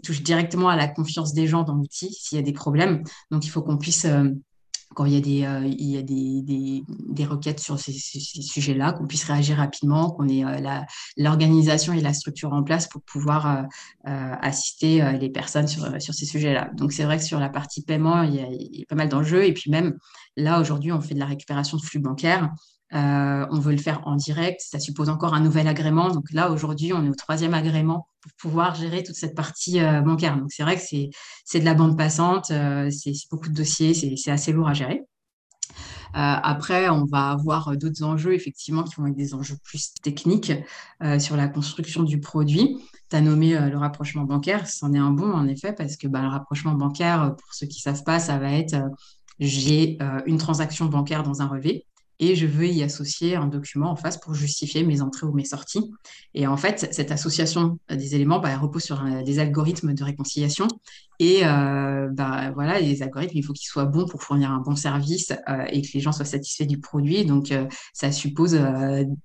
touchent 0.02 0.23
directement 0.23 0.69
à 0.69 0.76
la 0.76 0.87
confiance 0.87 1.33
des 1.33 1.47
gens 1.47 1.62
dans 1.62 1.75
l'outil 1.75 2.12
s'il 2.12 2.37
y 2.37 2.38
a 2.38 2.45
des 2.45 2.52
problèmes. 2.52 3.02
Donc, 3.31 3.47
il 3.47 3.49
faut 3.49 3.62
qu'on 3.62 3.78
puisse 3.78 4.07
quand 4.94 5.04
il 5.04 5.14
y 5.14 5.16
a 5.16 5.20
des, 5.20 5.44
euh, 5.44 5.66
il 5.66 5.90
y 5.90 5.96
a 5.98 6.02
des, 6.02 6.42
des, 6.42 6.84
des, 6.88 7.24
requêtes 7.24 7.60
sur 7.60 7.78
ces, 7.78 7.92
sujets-là, 7.92 8.92
qu'on 8.92 9.06
puisse 9.06 9.24
réagir 9.24 9.56
rapidement, 9.56 10.10
qu'on 10.10 10.28
ait 10.28 10.44
euh, 10.44 10.80
l'organisation 11.16 11.92
et 11.92 12.00
la 12.00 12.14
structure 12.14 12.52
en 12.52 12.62
place 12.62 12.88
pour 12.88 13.02
pouvoir 13.02 13.66
euh, 14.06 14.34
assister 14.40 15.18
les 15.18 15.30
personnes 15.30 15.66
sur, 15.66 16.00
sur 16.00 16.14
ces 16.14 16.26
sujets-là. 16.26 16.70
Donc, 16.74 16.92
c'est 16.92 17.04
vrai 17.04 17.18
que 17.18 17.24
sur 17.24 17.40
la 17.40 17.48
partie 17.48 17.82
paiement, 17.82 18.22
il 18.22 18.34
y 18.34 18.40
a, 18.40 18.46
il 18.48 18.78
y 18.78 18.82
a 18.82 18.86
pas 18.88 18.94
mal 18.94 19.08
d'enjeux. 19.08 19.44
Et 19.44 19.52
puis 19.52 19.70
même, 19.70 19.98
là, 20.36 20.60
aujourd'hui, 20.60 20.92
on 20.92 21.00
fait 21.00 21.14
de 21.14 21.20
la 21.20 21.26
récupération 21.26 21.76
de 21.76 21.82
flux 21.82 22.00
bancaires. 22.00 22.50
Euh, 22.94 23.46
on 23.50 23.58
veut 23.58 23.72
le 23.72 23.78
faire 23.78 24.02
en 24.06 24.14
direct, 24.14 24.60
ça 24.60 24.78
suppose 24.78 25.08
encore 25.08 25.34
un 25.34 25.40
nouvel 25.40 25.66
agrément. 25.66 26.10
Donc 26.10 26.30
là, 26.32 26.50
aujourd'hui, 26.50 26.92
on 26.92 27.04
est 27.04 27.08
au 27.08 27.14
troisième 27.14 27.54
agrément 27.54 28.06
pour 28.20 28.32
pouvoir 28.38 28.74
gérer 28.76 29.02
toute 29.02 29.16
cette 29.16 29.34
partie 29.34 29.80
euh, 29.80 30.00
bancaire. 30.00 30.38
Donc 30.38 30.52
c'est 30.52 30.62
vrai 30.62 30.76
que 30.76 30.82
c'est 30.82 31.60
de 31.60 31.64
la 31.64 31.74
bande 31.74 31.98
passante, 31.98 32.50
euh, 32.52 32.90
c'est 32.90 33.12
beaucoup 33.30 33.48
de 33.48 33.54
dossiers, 33.54 33.94
c'est 33.94 34.30
assez 34.30 34.52
lourd 34.52 34.68
à 34.68 34.74
gérer. 34.74 35.02
après, 36.14 36.88
on 36.88 37.04
va 37.04 37.30
avoir 37.30 37.76
d'autres 37.76 38.04
enjeux, 38.04 38.34
effectivement, 38.34 38.84
qui 38.84 38.94
vont 38.96 39.06
être 39.08 39.16
des 39.16 39.34
enjeux 39.34 39.56
plus 39.64 39.92
techniques 39.94 40.52
sur 41.18 41.36
la 41.36 41.48
construction 41.48 42.04
du 42.04 42.20
produit. 42.20 42.78
Tu 43.10 43.16
as 43.16 43.20
nommé 43.20 43.58
le 43.58 43.76
rapprochement 43.76 44.22
bancaire, 44.22 44.68
c'en 44.68 44.92
est 44.92 44.98
un 44.98 45.10
bon, 45.10 45.32
en 45.32 45.48
effet, 45.48 45.72
parce 45.72 45.96
que 45.96 46.06
bah, 46.06 46.22
le 46.22 46.28
rapprochement 46.28 46.74
bancaire, 46.74 47.34
pour 47.36 47.52
ceux 47.52 47.66
qui 47.66 47.80
ne 47.80 47.92
savent 47.92 48.04
pas, 48.04 48.20
ça 48.20 48.38
va 48.38 48.52
être 48.52 48.76
j'ai 49.40 49.98
une 50.26 50.38
transaction 50.38 50.86
bancaire 50.86 51.24
dans 51.24 51.42
un 51.42 51.48
relevé 51.48 51.84
et 52.21 52.37
je 52.37 52.47
veux 52.47 52.68
y 52.68 52.83
associer 52.83 53.37
un 53.37 53.47
document 53.47 53.90
en 53.90 53.97
face 53.97 54.18
pour 54.18 54.35
justifier 54.35 54.85
mes 54.85 55.00
entrées 55.00 55.26
ou 55.26 55.33
mes 55.33 55.44
sorties. 55.44 55.90
Et 56.35 56.47
en 56.47 56.56
fait, 56.56 56.92
cette 56.92 57.11
association 57.11 57.78
des 57.88 58.14
éléments 58.14 58.38
bah, 58.38 58.56
repose 58.56 58.83
sur 58.83 59.02
des 59.25 59.38
algorithmes 59.38 59.94
de 59.94 60.04
réconciliation. 60.04 60.68
Et 61.21 61.40
euh, 61.44 62.09
bah, 62.11 62.50
voilà, 62.54 62.80
les 62.80 63.02
algorithmes, 63.02 63.37
il 63.37 63.44
faut 63.44 63.52
qu'ils 63.52 63.68
soient 63.68 63.85
bons 63.85 64.06
pour 64.06 64.23
fournir 64.23 64.50
un 64.50 64.59
bon 64.59 64.75
service 64.75 65.33
euh, 65.49 65.64
et 65.71 65.83
que 65.83 65.88
les 65.94 66.00
gens 66.00 66.12
soient 66.12 66.25
satisfaits 66.25 66.64
du 66.64 66.80
produit. 66.80 67.25
Donc, 67.25 67.52
euh, 67.52 67.66
ça 67.92 68.11
suppose 68.11 68.59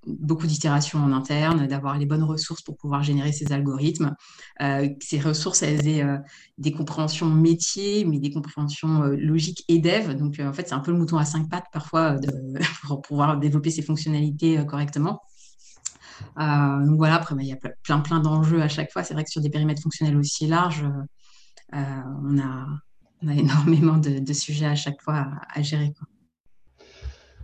beaucoup 0.05 0.45
d'itérations 0.45 0.99
en 0.99 1.11
interne, 1.11 1.67
d'avoir 1.67 1.97
les 1.97 2.05
bonnes 2.05 2.23
ressources 2.23 2.61
pour 2.61 2.77
pouvoir 2.77 3.03
générer 3.03 3.31
ces 3.31 3.51
algorithmes. 3.51 4.15
ces 5.01 5.19
ressources, 5.19 5.63
elles 5.63 5.87
aient 5.87 6.05
des 6.57 6.71
compréhensions 6.71 7.29
métiers, 7.29 8.05
mais 8.05 8.19
des 8.19 8.31
compréhensions 8.31 9.01
logiques 9.03 9.63
et 9.67 9.79
dev. 9.79 10.15
Donc, 10.15 10.39
en 10.39 10.53
fait, 10.53 10.67
c'est 10.67 10.75
un 10.75 10.79
peu 10.79 10.91
le 10.91 10.97
mouton 10.97 11.17
à 11.17 11.25
cinq 11.25 11.49
pattes 11.49 11.67
parfois 11.73 12.15
pour 12.87 13.01
pouvoir 13.01 13.39
développer 13.39 13.71
ces 13.71 13.81
fonctionnalités 13.81 14.63
correctement. 14.67 15.21
donc 16.37 16.97
voilà, 16.97 17.15
après, 17.15 17.35
bah, 17.35 17.41
il 17.41 17.49
y 17.49 17.53
a 17.53 17.57
plein, 17.83 17.99
plein 17.99 18.19
d'enjeux 18.19 18.61
à 18.61 18.67
chaque 18.67 18.91
fois. 18.91 19.03
C'est 19.03 19.13
vrai 19.13 19.23
que 19.23 19.31
sur 19.31 19.41
des 19.41 19.49
périmètres 19.49 19.81
fonctionnels 19.81 20.17
aussi 20.17 20.47
larges, 20.47 20.85
euh, 21.73 22.01
on, 22.23 22.39
a, 22.39 22.67
énormément 23.33 23.97
de, 23.97 24.33
sujets 24.33 24.65
à 24.65 24.75
chaque 24.75 25.01
fois 25.01 25.27
à, 25.53 25.61
gérer. 25.61 25.93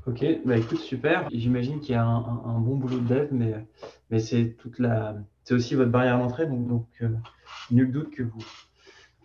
Ok, 0.05 0.24
bah 0.46 0.58
écoute, 0.58 0.79
super. 0.79 1.27
J'imagine 1.32 1.79
qu'il 1.79 1.94
y 1.94 1.98
a 1.98 2.05
un, 2.05 2.60
bon 2.60 2.77
boulot 2.77 3.00
de 3.00 3.08
dev, 3.08 3.27
mais, 3.32 3.53
mais 4.10 4.20
c'est 4.20 4.55
toute 4.58 4.79
la, 4.79 5.15
c'est 5.44 5.53
aussi 5.53 5.75
votre 5.75 5.91
barrière 5.91 6.20
d'entrée, 6.20 6.46
donc, 6.46 6.67
donc 6.67 6.88
euh, 7.01 7.10
nul 7.72 7.91
doute 7.91 8.12
que 8.12 8.24
vous, 8.24 8.44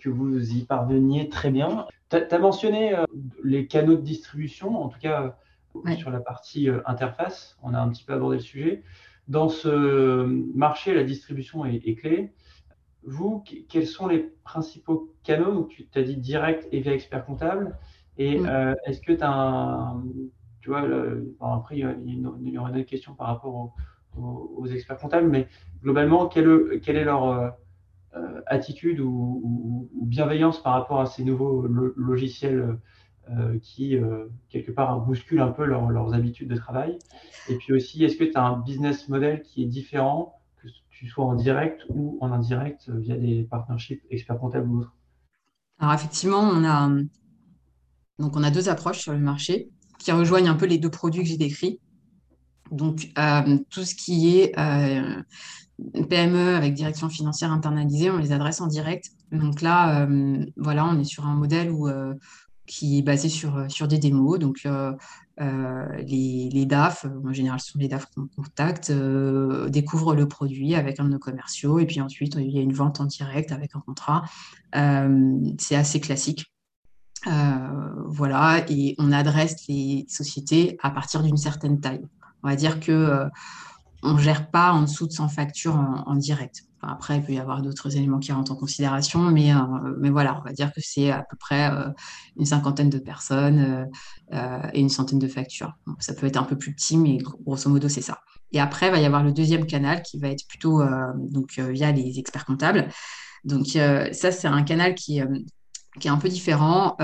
que 0.01 0.09
vous 0.09 0.53
y 0.53 0.65
parveniez 0.65 1.29
très 1.29 1.51
bien. 1.51 1.87
Tu 2.09 2.17
as, 2.17 2.39
mentionné 2.39 2.95
euh, 2.95 3.05
les 3.45 3.67
canaux 3.67 3.97
de 3.97 4.03
distribution, 4.03 4.83
en 4.83 4.89
tout 4.89 4.99
cas 4.99 5.37
sur 5.99 6.11
la 6.11 6.19
partie 6.19 6.69
interface, 6.85 7.57
on 7.63 7.75
a 7.75 7.79
un 7.79 7.89
petit 7.91 8.03
peu 8.03 8.13
abordé 8.13 8.39
le 8.39 8.43
sujet. 8.43 8.83
Dans 9.29 9.49
ce 9.49 10.27
marché, 10.57 10.95
la 10.95 11.05
distribution 11.05 11.65
est 11.65 11.95
clé 11.95 12.33
vous, 13.05 13.43
quels 13.69 13.87
sont 13.87 14.07
les 14.07 14.31
principaux 14.45 15.13
canaux 15.23 15.53
Donc, 15.53 15.85
tu 15.91 15.99
as 15.99 16.03
dit 16.03 16.17
direct 16.17 16.69
et 16.73 16.81
via 16.81 16.93
expert 16.93 17.25
comptable. 17.25 17.77
Et 18.19 18.39
mm. 18.39 18.47
euh, 18.47 18.75
est-ce 18.87 19.01
que 19.01 19.13
tu 19.13 19.23
as 19.23 19.33
un. 19.33 20.05
Tu 20.61 20.69
vois, 20.69 20.83
après, 21.41 21.79
il 21.79 21.81
y, 21.81 22.59
aura 22.59 22.69
une 22.69 22.77
autre 22.77 22.83
question 22.83 23.15
par 23.15 23.29
rapport 23.29 23.73
aux, 24.15 24.67
experts 24.67 24.99
comptables, 24.99 25.29
mais 25.29 25.49
globalement, 25.83 26.27
quelle, 26.27 26.81
quelle 26.83 26.97
est 26.97 27.05
leur 27.05 27.25
euh, 27.29 27.49
euh, 28.17 28.43
attitude 28.47 29.01
ou, 29.01 29.89
bienveillance 30.03 30.63
par 30.63 30.75
rapport 30.75 31.01
à 31.01 31.07
ces 31.07 31.25
nouveaux 31.25 31.67
logiciels 31.97 32.77
qui, 33.63 33.97
quelque 34.49 34.73
part, 34.73 35.01
bousculent 35.01 35.41
un 35.41 35.53
peu 35.53 35.65
leurs 35.65 36.13
habitudes 36.13 36.49
de 36.49 36.57
travail? 36.57 36.99
Et 37.49 37.55
puis 37.57 37.73
aussi, 37.73 38.05
est-ce 38.05 38.19
que 38.19 38.25
tu 38.25 38.37
as 38.37 38.45
un 38.45 38.59
business 38.59 39.09
model 39.09 39.41
qui 39.41 39.63
est 39.63 39.67
différent 39.67 40.40
soit 41.09 41.25
en 41.25 41.35
direct 41.35 41.85
ou 41.89 42.19
en 42.21 42.33
indirect 42.33 42.89
euh, 42.89 42.99
via 42.99 43.17
des 43.17 43.45
partnerships 43.45 44.03
experts 44.11 44.39
comptables 44.39 44.69
ou 44.69 44.81
autres 44.81 44.95
Alors 45.79 45.95
effectivement, 45.95 46.41
on 46.41 46.65
a, 46.65 46.89
donc 48.19 48.37
on 48.37 48.43
a 48.43 48.51
deux 48.51 48.69
approches 48.69 48.99
sur 48.99 49.13
le 49.13 49.19
marché 49.19 49.71
qui 49.99 50.13
rejoignent 50.13 50.49
un 50.49 50.55
peu 50.55 50.67
les 50.67 50.79
deux 50.79 50.91
produits 50.91 51.23
que 51.23 51.29
j'ai 51.29 51.37
décrits. 51.37 51.81
Donc 52.71 53.11
euh, 53.19 53.59
tout 53.71 53.85
ce 53.85 53.95
qui 53.95 54.39
est 54.39 54.59
euh, 54.59 55.23
PME 56.09 56.55
avec 56.55 56.75
direction 56.75 57.09
financière 57.09 57.53
internalisée, 57.53 58.11
on 58.11 58.19
les 58.19 58.33
adresse 58.33 58.61
en 58.61 58.67
direct. 58.67 59.11
Donc 59.33 59.63
là, 59.63 60.09
voilà, 60.57 60.85
on 60.87 60.99
est 60.99 61.05
sur 61.05 61.25
un 61.25 61.37
modèle 61.37 61.71
où, 61.71 61.89
qui 62.71 62.99
est 62.99 63.03
basé 63.03 63.29
sur, 63.29 63.67
sur 63.69 63.89
des 63.89 63.99
démos. 63.99 64.39
Donc, 64.39 64.65
euh, 64.65 65.87
les, 66.07 66.67
DAF, 66.67 67.05
en 67.27 67.33
général, 67.33 67.59
ce 67.61 67.73
sont 67.73 67.79
les 67.79 67.89
DAF 67.89 68.07
qu'on 68.15 68.29
contacte, 68.29 68.91
euh, 68.91 69.69
découvrent 69.69 70.15
le 70.15 70.29
produit 70.29 70.75
avec 70.77 71.01
un 71.01 71.05
de 71.05 71.11
nos 71.11 71.19
commerciaux 71.19 71.81
et 71.81 71.87
puis 71.87 72.01
ensuite, 72.01 72.37
il 72.37 72.51
y 72.51 72.59
a 72.59 72.63
une 72.63 72.73
vente 72.73 73.01
en 73.01 73.07
direct 73.07 73.51
avec 73.51 73.75
un 73.75 73.81
contrat. 73.81 74.23
Euh, 74.77 75.37
c'est 75.59 75.75
assez 75.75 76.01
classique. 76.01 76.47
voilà, 78.07 78.65
et 78.69 78.95
on 78.99 79.13
adresse 79.13 79.67
les 79.69 80.07
sociétés 80.09 80.79
à 80.83 80.91
partir 80.91 81.23
d'une 81.23 81.37
certaine 81.37 81.81
taille. 81.81 82.07
On 82.43 82.49
va 82.49 82.57
dire 82.57 82.79
que 82.79 83.25
on 84.03 84.15
ne 84.15 84.21
gère 84.21 84.51
pas 84.51 84.73
en 84.73 84.83
dessous 84.83 85.07
de 85.07 85.13
100 85.13 85.29
factures 85.29 85.75
en 85.75 86.15
direct 86.17 86.65
après, 86.83 87.19
il 87.19 87.23
peut 87.23 87.33
y 87.33 87.39
avoir 87.39 87.61
d'autres 87.61 87.97
éléments 87.97 88.19
qui 88.19 88.33
rentrent 88.33 88.53
en 88.53 88.57
considération, 88.57 89.21
mais, 89.21 89.55
euh, 89.55 89.59
mais 89.99 90.09
voilà, 90.11 90.39
on 90.39 90.43
va 90.43 90.53
dire 90.53 90.73
que 90.73 90.81
c'est 90.83 91.11
à 91.11 91.23
peu 91.29 91.37
près 91.37 91.71
euh, 91.71 91.91
une 92.37 92.47
cinquantaine 92.47 92.89
de 92.89 92.99
personnes 92.99 93.87
euh, 94.33 94.63
et 94.73 94.81
une 94.81 94.89
centaine 94.89 95.19
de 95.19 95.29
factures. 95.29 95.75
ça 95.99 96.15
peut 96.15 96.27
être 96.27 96.39
un 96.39 96.45
peu 96.45 96.57
plus 96.57 96.75
petit, 96.75 96.97
mais 96.97 97.19
grosso 97.19 97.69
modo, 97.69 97.89
c'est 97.89 98.01
ça. 98.01 98.21
Et 98.53 98.61
après, 98.61 98.87
il 98.87 98.93
va 98.93 99.01
y 99.01 99.05
avoir 99.05 99.23
le 99.23 99.33
deuxième 99.33 99.67
canal 99.67 100.03
qui 100.03 100.19
va 100.19 100.29
être 100.29 100.47
plutôt 100.49 100.83
donc, 101.17 101.61
via 101.61 101.93
les 101.93 102.19
experts 102.19 102.45
comptables. 102.45 102.89
Donc, 103.45 103.67
ça, 103.69 104.33
c'est 104.33 104.49
un 104.49 104.63
canal 104.65 104.97
qui, 104.97 105.21
qui 106.01 106.09
est 106.09 106.11
un 106.11 106.17
peu 106.17 106.29
différent. 106.29 106.97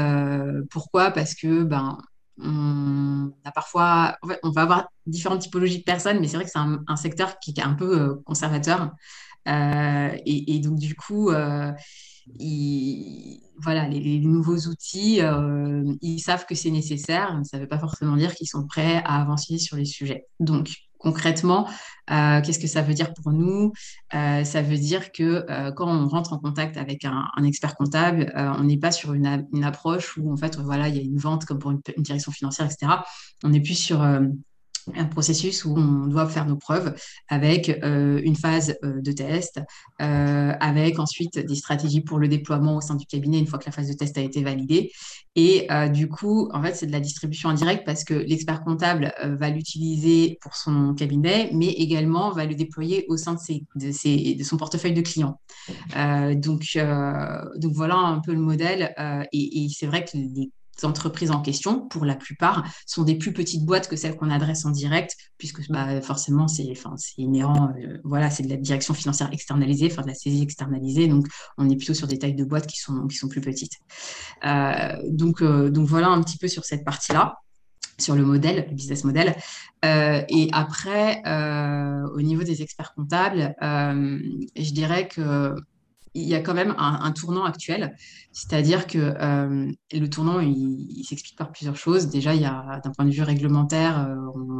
pourquoi? 0.70 1.12
Parce 1.12 1.36
que 1.36 1.62
ben, 1.62 1.98
on 2.38 3.32
a 3.44 3.52
parfois, 3.52 4.16
on 4.42 4.50
va 4.50 4.62
avoir 4.62 4.88
différentes 5.06 5.40
typologies 5.40 5.78
de 5.78 5.84
personnes, 5.84 6.20
mais 6.20 6.28
c'est 6.28 6.36
vrai 6.36 6.44
que 6.44 6.50
c'est 6.50 6.58
un, 6.58 6.96
secteur 6.96 7.38
qui 7.38 7.54
est 7.56 7.62
un 7.62 7.74
peu 7.74 8.16
conservateur. 8.24 8.92
Euh, 9.48 10.16
et, 10.26 10.58
donc, 10.60 10.78
du 10.78 10.94
coup, 10.94 11.30
euh, 11.30 11.72
voilà, 13.58 13.88
les, 13.88 14.18
nouveaux 14.20 14.58
outils, 14.68 15.20
euh, 15.22 15.94
ils 16.02 16.20
savent 16.20 16.46
que 16.46 16.54
c'est 16.54 16.70
nécessaire. 16.70 17.40
Ça 17.44 17.56
ne 17.56 17.62
veut 17.62 17.68
pas 17.68 17.78
forcément 17.78 18.16
dire 18.16 18.34
qu'ils 18.34 18.48
sont 18.48 18.66
prêts 18.66 19.02
à 19.04 19.20
avancer 19.20 19.58
sur 19.58 19.76
les 19.76 19.84
sujets. 19.84 20.26
Donc, 20.40 20.70
concrètement, 20.98 21.68
qu'est-ce 22.08 22.58
que 22.58 22.66
ça 22.66 22.82
veut 22.82 22.94
dire 22.94 23.12
pour 23.14 23.32
nous? 23.32 23.72
Ça 24.12 24.62
veut 24.62 24.78
dire 24.78 25.12
que 25.12 25.44
quand 25.72 25.88
on 25.88 26.08
rentre 26.08 26.32
en 26.32 26.38
contact 26.38 26.76
avec 26.76 27.04
un, 27.04 27.44
expert 27.44 27.74
comptable, 27.74 28.32
on 28.36 28.64
n'est 28.64 28.78
pas 28.78 28.92
sur 28.92 29.14
une, 29.14 29.26
approche 29.64 30.16
où 30.16 30.32
en 30.32 30.36
fait, 30.36 30.56
voilà, 30.56 30.88
il 30.88 30.96
y 30.96 30.98
a 30.98 31.02
une 31.02 31.18
vente 31.18 31.44
comme 31.44 31.58
pour 31.58 31.70
une, 31.70 31.80
une 31.96 32.02
direction 32.02 32.32
financière, 32.32 32.66
etc. 32.66 32.92
On 33.44 33.52
est 33.52 33.60
plus 33.60 33.74
sur 33.74 34.02
un 34.94 35.04
processus 35.06 35.64
où 35.64 35.74
on 35.76 36.06
doit 36.06 36.28
faire 36.28 36.46
nos 36.46 36.56
preuves 36.56 36.94
avec 37.28 37.68
euh, 37.68 38.20
une 38.22 38.36
phase 38.36 38.76
euh, 38.84 39.00
de 39.00 39.12
test, 39.12 39.60
euh, 40.00 40.52
avec 40.60 40.98
ensuite 40.98 41.38
des 41.38 41.54
stratégies 41.54 42.02
pour 42.02 42.18
le 42.18 42.28
déploiement 42.28 42.76
au 42.76 42.80
sein 42.80 42.94
du 42.94 43.06
cabinet 43.06 43.38
une 43.38 43.46
fois 43.46 43.58
que 43.58 43.66
la 43.66 43.72
phase 43.72 43.88
de 43.88 43.94
test 43.94 44.16
a 44.18 44.20
été 44.20 44.42
validée. 44.42 44.92
Et 45.38 45.68
du 45.92 46.08
coup, 46.08 46.48
en 46.54 46.62
fait, 46.62 46.74
c'est 46.74 46.86
de 46.86 46.92
la 46.92 47.00
distribution 47.00 47.50
indirecte 47.50 47.84
parce 47.84 48.04
que 48.04 48.14
l'expert 48.14 48.64
comptable 48.64 49.12
va 49.22 49.50
l'utiliser 49.50 50.38
pour 50.40 50.56
son 50.56 50.94
cabinet, 50.94 51.50
mais 51.52 51.68
également 51.68 52.30
va 52.30 52.46
le 52.46 52.54
déployer 52.54 53.04
au 53.10 53.18
sein 53.18 53.34
de 53.34 54.42
son 54.42 54.56
portefeuille 54.56 54.94
de 54.94 55.02
clients. 55.02 55.38
donc, 56.36 56.78
donc 57.58 57.72
voilà 57.74 57.96
un 57.96 58.20
peu 58.20 58.32
le 58.32 58.40
modèle. 58.40 58.94
et, 59.30 59.64
et 59.64 59.68
c'est 59.68 59.86
vrai 59.86 60.06
que 60.06 60.16
les 60.16 60.50
entreprises 60.84 61.30
en 61.30 61.40
question, 61.40 61.86
pour 61.88 62.04
la 62.04 62.14
plupart, 62.14 62.64
sont 62.86 63.02
des 63.02 63.16
plus 63.16 63.32
petites 63.32 63.64
boîtes 63.64 63.88
que 63.88 63.96
celles 63.96 64.16
qu'on 64.16 64.30
adresse 64.30 64.64
en 64.64 64.70
direct, 64.70 65.16
puisque 65.38 65.68
bah, 65.70 66.00
forcément, 66.00 66.48
c'est 66.48 66.66
inhérent, 67.16 67.70
euh, 67.82 67.98
voilà, 68.04 68.30
c'est 68.30 68.42
de 68.42 68.48
la 68.48 68.56
direction 68.56 68.94
financière 68.94 69.28
externalisée, 69.32 69.88
enfin 69.90 70.02
de 70.02 70.08
la 70.08 70.14
saisie 70.14 70.42
externalisée, 70.42 71.08
donc 71.08 71.26
on 71.58 71.68
est 71.68 71.76
plutôt 71.76 71.94
sur 71.94 72.06
des 72.06 72.18
tailles 72.18 72.34
de 72.34 72.44
boîtes 72.44 72.66
qui 72.66 72.78
sont, 72.78 73.06
qui 73.06 73.16
sont 73.16 73.28
plus 73.28 73.40
petites. 73.40 73.74
Euh, 74.44 74.96
donc, 75.08 75.42
euh, 75.42 75.70
donc 75.70 75.88
voilà 75.88 76.08
un 76.08 76.22
petit 76.22 76.38
peu 76.38 76.48
sur 76.48 76.64
cette 76.64 76.84
partie-là 76.84 77.36
sur 77.98 78.14
le 78.14 78.26
modèle, 78.26 78.66
le 78.68 78.74
business 78.74 79.04
model. 79.04 79.34
et 79.82 80.50
après, 80.52 81.22
au 82.12 82.20
niveau 82.20 82.42
des 82.42 82.60
experts 82.60 82.92
comptables, 82.94 83.54
je 83.62 84.70
dirais 84.72 85.08
que 85.08 85.54
il 86.16 86.26
y 86.26 86.34
a 86.34 86.40
quand 86.40 86.54
même 86.54 86.74
un, 86.78 87.12
tournant 87.12 87.44
actuel, 87.44 87.94
c'est-à-dire 88.32 88.86
que 88.86 88.98
euh, 88.98 89.70
le 89.92 90.06
tournant, 90.08 90.40
il, 90.40 91.04
s'explique 91.04 91.36
par 91.36 91.52
plusieurs 91.52 91.76
choses. 91.76 92.08
Déjà, 92.08 92.34
il 92.34 92.40
y 92.40 92.46
a 92.46 92.80
d'un 92.82 92.90
point 92.90 93.04
de 93.04 93.10
vue 93.10 93.22
réglementaire, 93.22 94.08
euh, 94.08 94.14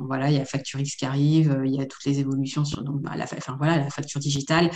voilà, 0.07 0.31
il 0.31 0.37
y 0.37 0.41
a 0.41 0.45
Facturix 0.45 0.97
qui 0.97 1.05
arrive, 1.07 1.51
euh, 1.51 1.67
il 1.67 1.75
y 1.75 1.81
a 1.81 1.87
toutes 1.87 2.05
les 2.05 2.21
évolutions 2.21 2.65
sur 2.65 2.83
bah, 2.83 3.17
la, 3.17 3.25
enfin, 3.25 3.57
voilà, 3.59 3.79
la 3.79 3.91
facture 3.91 4.21
digitale, 4.21 4.71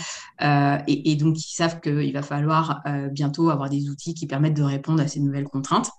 et, 0.87 1.15
donc 1.15 1.37
ils 1.39 1.53
savent 1.53 1.79
qu'il 1.81 2.13
va 2.13 2.23
falloir 2.23 2.81
bientôt 3.11 3.49
avoir 3.49 3.69
des 3.69 3.89
outils 3.89 4.13
qui 4.13 4.25
permettent 4.25 4.55
de 4.55 4.63
répondre 4.63 5.01
à 5.01 5.07
ces 5.07 5.19
nouvelles 5.19 5.45
contraintes. 5.45 5.91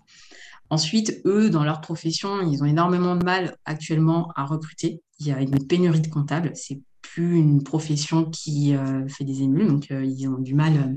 Ensuite, 0.71 1.21
eux, 1.27 1.51
dans 1.51 1.65
leur 1.65 1.81
profession, 1.81 2.41
ils 2.41 2.63
ont 2.63 2.67
énormément 2.67 3.15
de 3.15 3.25
mal 3.25 3.57
actuellement 3.67 4.33
à 4.37 4.45
recruter. 4.45 5.03
Il 5.21 5.27
y 5.27 5.33
a 5.33 5.41
une 5.41 5.67
pénurie 5.67 6.01
de 6.01 6.09
comptables. 6.09 6.53
Une 7.17 7.63
profession 7.63 8.25
qui 8.27 8.75
euh, 8.75 9.07
fait 9.09 9.25
des 9.25 9.43
émules, 9.43 9.69
donc 9.69 9.91
euh, 9.91 10.05
ils 10.05 10.29
ont 10.29 10.39
du 10.39 10.55
mal 10.55 10.97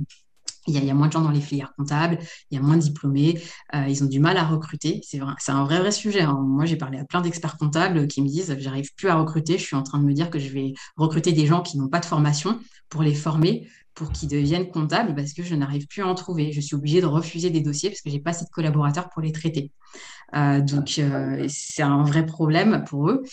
il 0.68 0.84
y, 0.84 0.90
a, 0.90 0.94
moins 0.94 1.08
de 1.08 1.12
gens 1.12 1.22
dans 1.22 1.32
les 1.32 1.42
filières 1.42 1.74
comptables, 1.78 2.18
il 2.50 2.56
y 2.56 2.58
a 2.58 2.62
moins 2.62 2.78
de 2.78 2.82
diplômés, 2.82 3.40
euh, 3.76 3.86
ils 3.88 4.04
ont 4.04 4.08
du 4.08 4.20
mal 4.20 4.36
à 4.38 4.44
recruter. 4.44 5.02
C'est 5.04 5.20
vrai, 5.20 5.34
c'est 5.38 5.52
un 5.52 5.64
vrai 5.64 5.80
vrai 5.80 5.92
sujet. 5.92 6.22
Hein. 6.22 6.40
Moi, 6.42 6.66
j'ai 6.66 6.76
parlé 6.76 6.98
à 6.98 7.06
plein 7.06 7.22
d'experts 7.22 7.58
comptables 7.58 8.08
qui 8.08 8.22
me 8.22 8.28
disent 8.28 8.56
j'arrive 8.60 8.94
plus 8.96 9.10
à 9.10 9.16
recruter. 9.16 9.58
Je 9.58 9.64
suis 9.64 9.76
en 9.76 9.84
train 9.84 10.00
de 10.00 10.06
me 10.06 10.14
dire 10.14 10.30
que 10.30 10.40
je 10.40 10.50
vais 10.50 10.74
recruter 10.98 11.34
des 11.34 11.46
gens 11.46 11.62
qui 11.62 11.78
n'ont 11.78 11.88
pas 11.88 12.00
de 12.00 12.06
formation 12.06 12.60
pour 12.90 13.04
les 13.04 13.14
former, 13.14 13.68
pour 13.96 14.12
qu'ils 14.12 14.30
deviennent 14.30 14.70
comptables, 14.70 15.16
parce 15.16 15.34
que 15.34 15.42
je 15.42 15.56
n'arrive 15.56 15.88
plus 15.88 16.04
à 16.04 16.08
en 16.08 16.16
trouver. 16.16 16.52
Je 16.52 16.62
suis 16.62 16.76
obligée 16.76 17.02
de 17.02 17.06
refuser 17.06 17.50
des 17.50 17.62
dossiers 17.62 17.90
parce 17.90 18.02
que 18.02 18.10
j'ai 18.10 18.20
pas 18.20 18.32
assez 18.32 18.46
de 18.46 18.50
collaborateurs 18.50 19.10
pour 19.10 19.22
les 19.22 19.32
traiter. 19.32 19.72
Euh, 20.36 20.60
donc, 20.62 20.96
euh, 21.00 21.46
c'est 21.50 21.84
un 21.84 22.04
vrai 22.04 22.26
problème 22.26 22.84
pour 22.88 23.10
eux. 23.10 23.24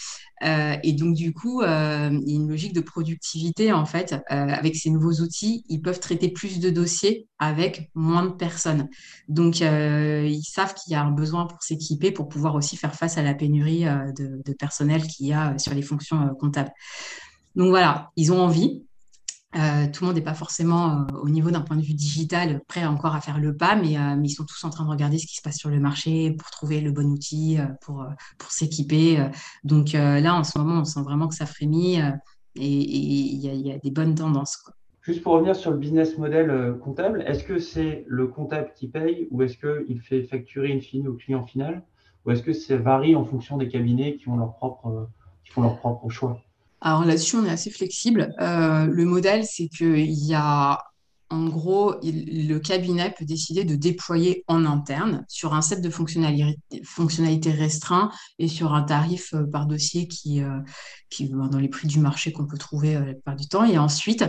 Euh, 0.44 0.76
et 0.82 0.92
donc, 0.92 1.14
du 1.14 1.32
coup, 1.32 1.62
il 1.62 1.66
y 1.66 1.68
a 1.68 2.08
une 2.08 2.48
logique 2.48 2.74
de 2.74 2.80
productivité, 2.80 3.72
en 3.72 3.86
fait. 3.86 4.14
avec 4.28 4.76
ces 4.76 4.90
nouveaux 4.90 5.20
outils, 5.20 5.64
ils 5.68 5.80
peuvent 5.80 6.00
traiter 6.00 6.28
plus 6.28 6.60
de 6.60 6.70
dossiers 6.70 7.28
avec 7.38 7.90
moins 7.94 8.24
de 8.24 8.32
personnes. 8.32 8.88
Donc, 9.28 9.60
ils 9.60 10.42
savent 10.44 10.74
qu'il 10.74 10.92
y 10.92 10.96
a 10.96 11.02
un 11.02 11.10
besoin 11.10 11.46
pour 11.46 11.62
s'équiper, 11.62 12.12
pour 12.12 12.28
pouvoir 12.28 12.54
aussi 12.54 12.76
faire 12.76 12.94
face 12.94 13.18
à 13.18 13.22
la 13.22 13.34
pénurie 13.34 13.84
de, 13.84 14.42
de, 14.44 14.52
personnel 14.52 15.02
qu'il 15.02 15.26
y 15.26 15.32
a 15.32 15.58
sur 15.58 15.74
les 15.74 15.82
fonctions 15.82 16.34
comptables. 16.38 16.72
Donc 17.54 17.68
voilà, 17.68 18.10
ils 18.16 18.32
ont 18.32 18.40
envie, 18.40 18.84
euh, 19.54 19.86
tout 19.92 20.04
le 20.04 20.06
monde 20.08 20.16
n'est 20.16 20.22
pas 20.22 20.34
forcément 20.34 21.06
euh, 21.12 21.18
au 21.22 21.28
niveau 21.28 21.50
d'un 21.50 21.60
point 21.60 21.76
de 21.76 21.82
vue 21.82 21.92
digital 21.92 22.62
prêt 22.68 22.86
encore 22.86 23.14
à 23.14 23.20
faire 23.20 23.38
le 23.38 23.54
pas, 23.54 23.76
mais, 23.76 23.98
euh, 23.98 24.16
mais, 24.16 24.28
ils 24.28 24.34
sont 24.34 24.46
tous 24.46 24.64
en 24.64 24.70
train 24.70 24.84
de 24.84 24.90
regarder 24.90 25.18
ce 25.18 25.26
qui 25.26 25.36
se 25.36 25.42
passe 25.42 25.58
sur 25.58 25.68
le 25.68 25.78
marché 25.78 26.32
pour 26.32 26.50
trouver 26.50 26.80
le 26.80 26.90
bon 26.90 27.10
outil, 27.10 27.58
pour, 27.82 28.06
pour 28.38 28.50
s'équiper. 28.50 29.26
Donc 29.64 29.92
là, 29.92 30.34
en 30.34 30.44
ce 30.44 30.58
moment, 30.58 30.80
on 30.80 30.84
sent 30.84 31.02
vraiment 31.02 31.28
que 31.28 31.34
ça 31.34 31.46
frémit 31.46 31.98
et 31.98 32.66
il 32.66 33.36
y, 33.36 33.72
a 33.72 33.78
des 33.78 33.90
bonnes 33.90 34.14
tendances. 34.14 34.58
Juste 35.02 35.22
pour 35.22 35.32
revenir 35.34 35.56
sur 35.56 35.70
le 35.70 35.76
business 35.76 36.16
model 36.16 36.78
comptable, 36.82 37.24
est-ce 37.26 37.44
que 37.44 37.58
c'est 37.58 38.04
le 38.06 38.28
comptable 38.28 38.72
qui 38.76 38.88
paye 38.88 39.28
ou 39.30 39.42
est-ce 39.42 39.56
qu'il 39.56 40.00
fait 40.00 40.22
facturer 40.22 40.68
une 40.68 40.80
fine 40.80 41.08
au 41.08 41.14
client 41.14 41.44
final? 41.44 41.82
Ou 42.24 42.30
est-ce 42.30 42.42
que 42.42 42.52
ça 42.52 42.76
varie 42.76 43.16
en 43.16 43.24
fonction 43.24 43.56
des 43.56 43.68
cabinets 43.68 44.14
qui 44.16 44.24
font 44.24 44.36
leur 44.36 44.54
propre 44.54 46.08
choix? 46.08 46.40
Alors 46.82 47.04
là-dessus, 47.04 47.36
on 47.36 47.44
est 47.44 47.50
assez 47.50 47.70
flexible. 47.70 48.34
Euh, 48.40 48.86
le 48.86 49.04
modèle, 49.04 49.44
c'est 49.46 49.68
qu'il 49.68 50.10
y 50.10 50.34
a, 50.34 50.82
en 51.30 51.46
gros, 51.46 51.94
le 52.02 52.58
cabinet 52.58 53.14
peut 53.16 53.24
décider 53.24 53.64
de 53.64 53.76
déployer 53.76 54.42
en 54.48 54.66
interne 54.66 55.24
sur 55.28 55.54
un 55.54 55.62
set 55.62 55.80
de 55.80 55.90
fonctionnalités, 55.90 57.52
restreints 57.52 58.10
et 58.40 58.48
sur 58.48 58.74
un 58.74 58.82
tarif 58.82 59.32
euh, 59.32 59.44
par 59.44 59.66
dossier 59.66 60.08
qui, 60.08 60.42
euh, 60.42 60.58
qui 61.08 61.28
dans 61.28 61.58
les 61.58 61.68
prix 61.68 61.86
du 61.86 62.00
marché 62.00 62.32
qu'on 62.32 62.46
peut 62.46 62.58
trouver 62.58 62.94
la 62.94 63.12
plupart 63.14 63.36
du 63.36 63.46
temps. 63.46 63.64
Et 63.64 63.78
ensuite, 63.78 64.24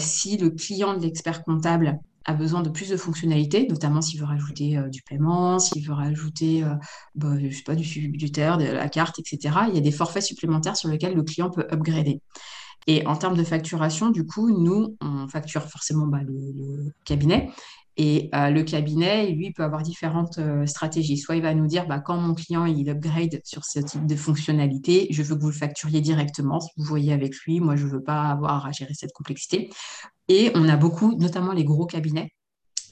si 0.00 0.36
le 0.38 0.50
client 0.50 0.96
de 0.96 1.02
l'expert 1.02 1.44
comptable 1.44 2.00
a 2.24 2.34
besoin 2.34 2.62
de 2.62 2.70
plus 2.70 2.88
de 2.90 2.96
fonctionnalités, 2.96 3.66
notamment 3.68 4.00
s'il 4.00 4.20
veut 4.20 4.26
rajouter 4.26 4.76
euh, 4.76 4.88
du 4.88 5.02
paiement, 5.02 5.58
s'il 5.58 5.86
veut 5.86 5.94
rajouter 5.94 6.64
euh, 6.64 6.74
bah, 7.14 7.34
je 7.38 7.54
sais 7.54 7.62
pas, 7.62 7.74
du 7.74 7.84
suivi 7.84 8.08
de 8.08 8.72
la 8.72 8.88
carte, 8.88 9.18
etc. 9.18 9.56
Il 9.68 9.74
y 9.74 9.78
a 9.78 9.80
des 9.80 9.92
forfaits 9.92 10.22
supplémentaires 10.22 10.76
sur 10.76 10.88
lesquels 10.88 11.14
le 11.14 11.22
client 11.22 11.50
peut 11.50 11.66
upgrader. 11.70 12.20
Et 12.86 13.06
en 13.06 13.16
termes 13.16 13.36
de 13.36 13.44
facturation, 13.44 14.10
du 14.10 14.26
coup, 14.26 14.50
nous, 14.50 14.96
on 15.00 15.28
facture 15.28 15.62
forcément 15.68 16.06
bah, 16.06 16.20
le, 16.26 16.92
cabinet. 17.04 17.48
Et 17.96 18.30
euh, 18.34 18.50
le 18.50 18.62
cabinet, 18.64 19.30
lui, 19.30 19.52
peut 19.52 19.62
avoir 19.62 19.82
différentes 19.82 20.40
stratégies. 20.66 21.18
Soit 21.18 21.36
il 21.36 21.42
va 21.42 21.54
nous 21.54 21.66
dire, 21.66 21.86
bah, 21.86 22.00
quand 22.00 22.16
mon 22.16 22.34
client 22.34 22.64
il 22.64 22.88
upgrade 22.88 23.40
sur 23.44 23.64
ce 23.64 23.78
type 23.78 24.06
de 24.06 24.16
fonctionnalité, 24.16 25.06
je 25.10 25.22
veux 25.22 25.36
que 25.36 25.40
vous 25.40 25.50
le 25.50 25.54
facturiez 25.54 26.00
directement, 26.00 26.58
vous 26.76 26.84
voyez 26.84 27.12
avec 27.12 27.36
lui, 27.44 27.60
moi 27.60 27.76
je 27.76 27.86
ne 27.86 27.90
veux 27.90 28.02
pas 28.02 28.22
avoir 28.22 28.66
à 28.66 28.72
gérer 28.72 28.94
cette 28.94 29.12
complexité. 29.12 29.70
Et 30.28 30.50
on 30.54 30.68
a 30.68 30.76
beaucoup, 30.76 31.16
notamment 31.16 31.52
les 31.52 31.64
gros 31.64 31.86
cabinets, 31.86 32.32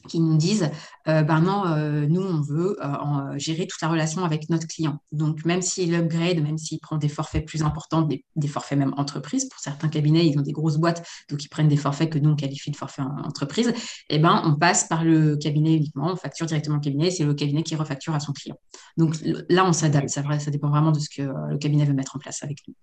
qui 0.09 0.21
nous 0.21 0.37
disent 0.37 0.71
euh, 1.09 1.23
ben 1.23 1.41
non, 1.41 1.67
euh, 1.67 2.07
nous, 2.07 2.23
on 2.23 2.41
veut 2.41 2.77
euh, 2.83 3.39
gérer 3.39 3.67
toute 3.67 3.81
la 3.81 3.89
relation 3.89 4.25
avec 4.25 4.49
notre 4.49 4.67
client. 4.67 4.99
Donc, 5.13 5.45
même 5.45 5.63
s'il 5.63 5.95
upgrade, 5.95 6.43
même 6.43 6.59
s'il 6.59 6.81
prend 6.81 6.97
des 6.97 7.09
forfaits 7.09 7.47
plus 7.47 7.63
importants, 7.63 8.03
des, 8.03 8.49
forfaits 8.49 8.79
même 8.79 8.95
entreprise, 8.97 9.49
pour 9.49 9.61
certains 9.61 9.89
cabinets, 9.89 10.27
ils 10.27 10.39
ont 10.39 10.43
des 10.43 10.53
grosses 10.53 10.79
boîtes, 10.79 11.07
donc 11.29 11.45
ils 11.45 11.49
prennent 11.49 11.69
des 11.69 11.77
forfaits 11.77 12.11
que 12.11 12.19
nous, 12.19 12.31
on 12.31 12.37
qualifie 12.37 12.71
de 12.71 12.77
forfaits 12.77 13.05
entreprise, 13.25 13.69
et 13.69 14.17
eh 14.17 14.19
ben, 14.19 14.43
on 14.45 14.55
passe 14.55 14.85
par 14.85 15.05
le 15.05 15.37
cabinet 15.37 15.75
uniquement, 15.75 16.11
on 16.13 16.17
facture 16.17 16.47
directement 16.47 16.77
le 16.77 16.83
cabinet, 16.83 17.11
c'est 17.11 17.25
le 17.25 17.35
cabinet 17.35 17.63
qui 17.63 17.77
refacture 17.77 18.15
à 18.15 18.21
son 18.21 18.33
client. 18.33 18.57
Donc 18.97 19.17
là, 19.49 19.67
on 19.67 19.73
s'adapte, 19.73 20.09
ça, 20.09 20.23
ça 20.39 20.51
dépend 20.51 20.71
vraiment 20.71 20.93
de 20.93 20.99
ce 20.99 21.09
que 21.09 21.23
le 21.23 21.59
cabinet 21.59 21.85
veut 21.85 21.95
mettre 21.95 22.17
en 22.17 22.19
place 22.19 22.43
avec 22.43 22.59
nous. 22.67 22.75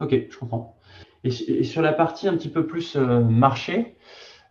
Ok, 0.00 0.14
je 0.30 0.38
comprends. 0.38 0.77
Et, 1.24 1.64
sur 1.64 1.82
la 1.82 1.92
partie 1.92 2.28
un 2.28 2.36
petit 2.36 2.48
peu 2.48 2.66
plus 2.66 2.96
euh, 2.96 3.20
marché, 3.20 3.96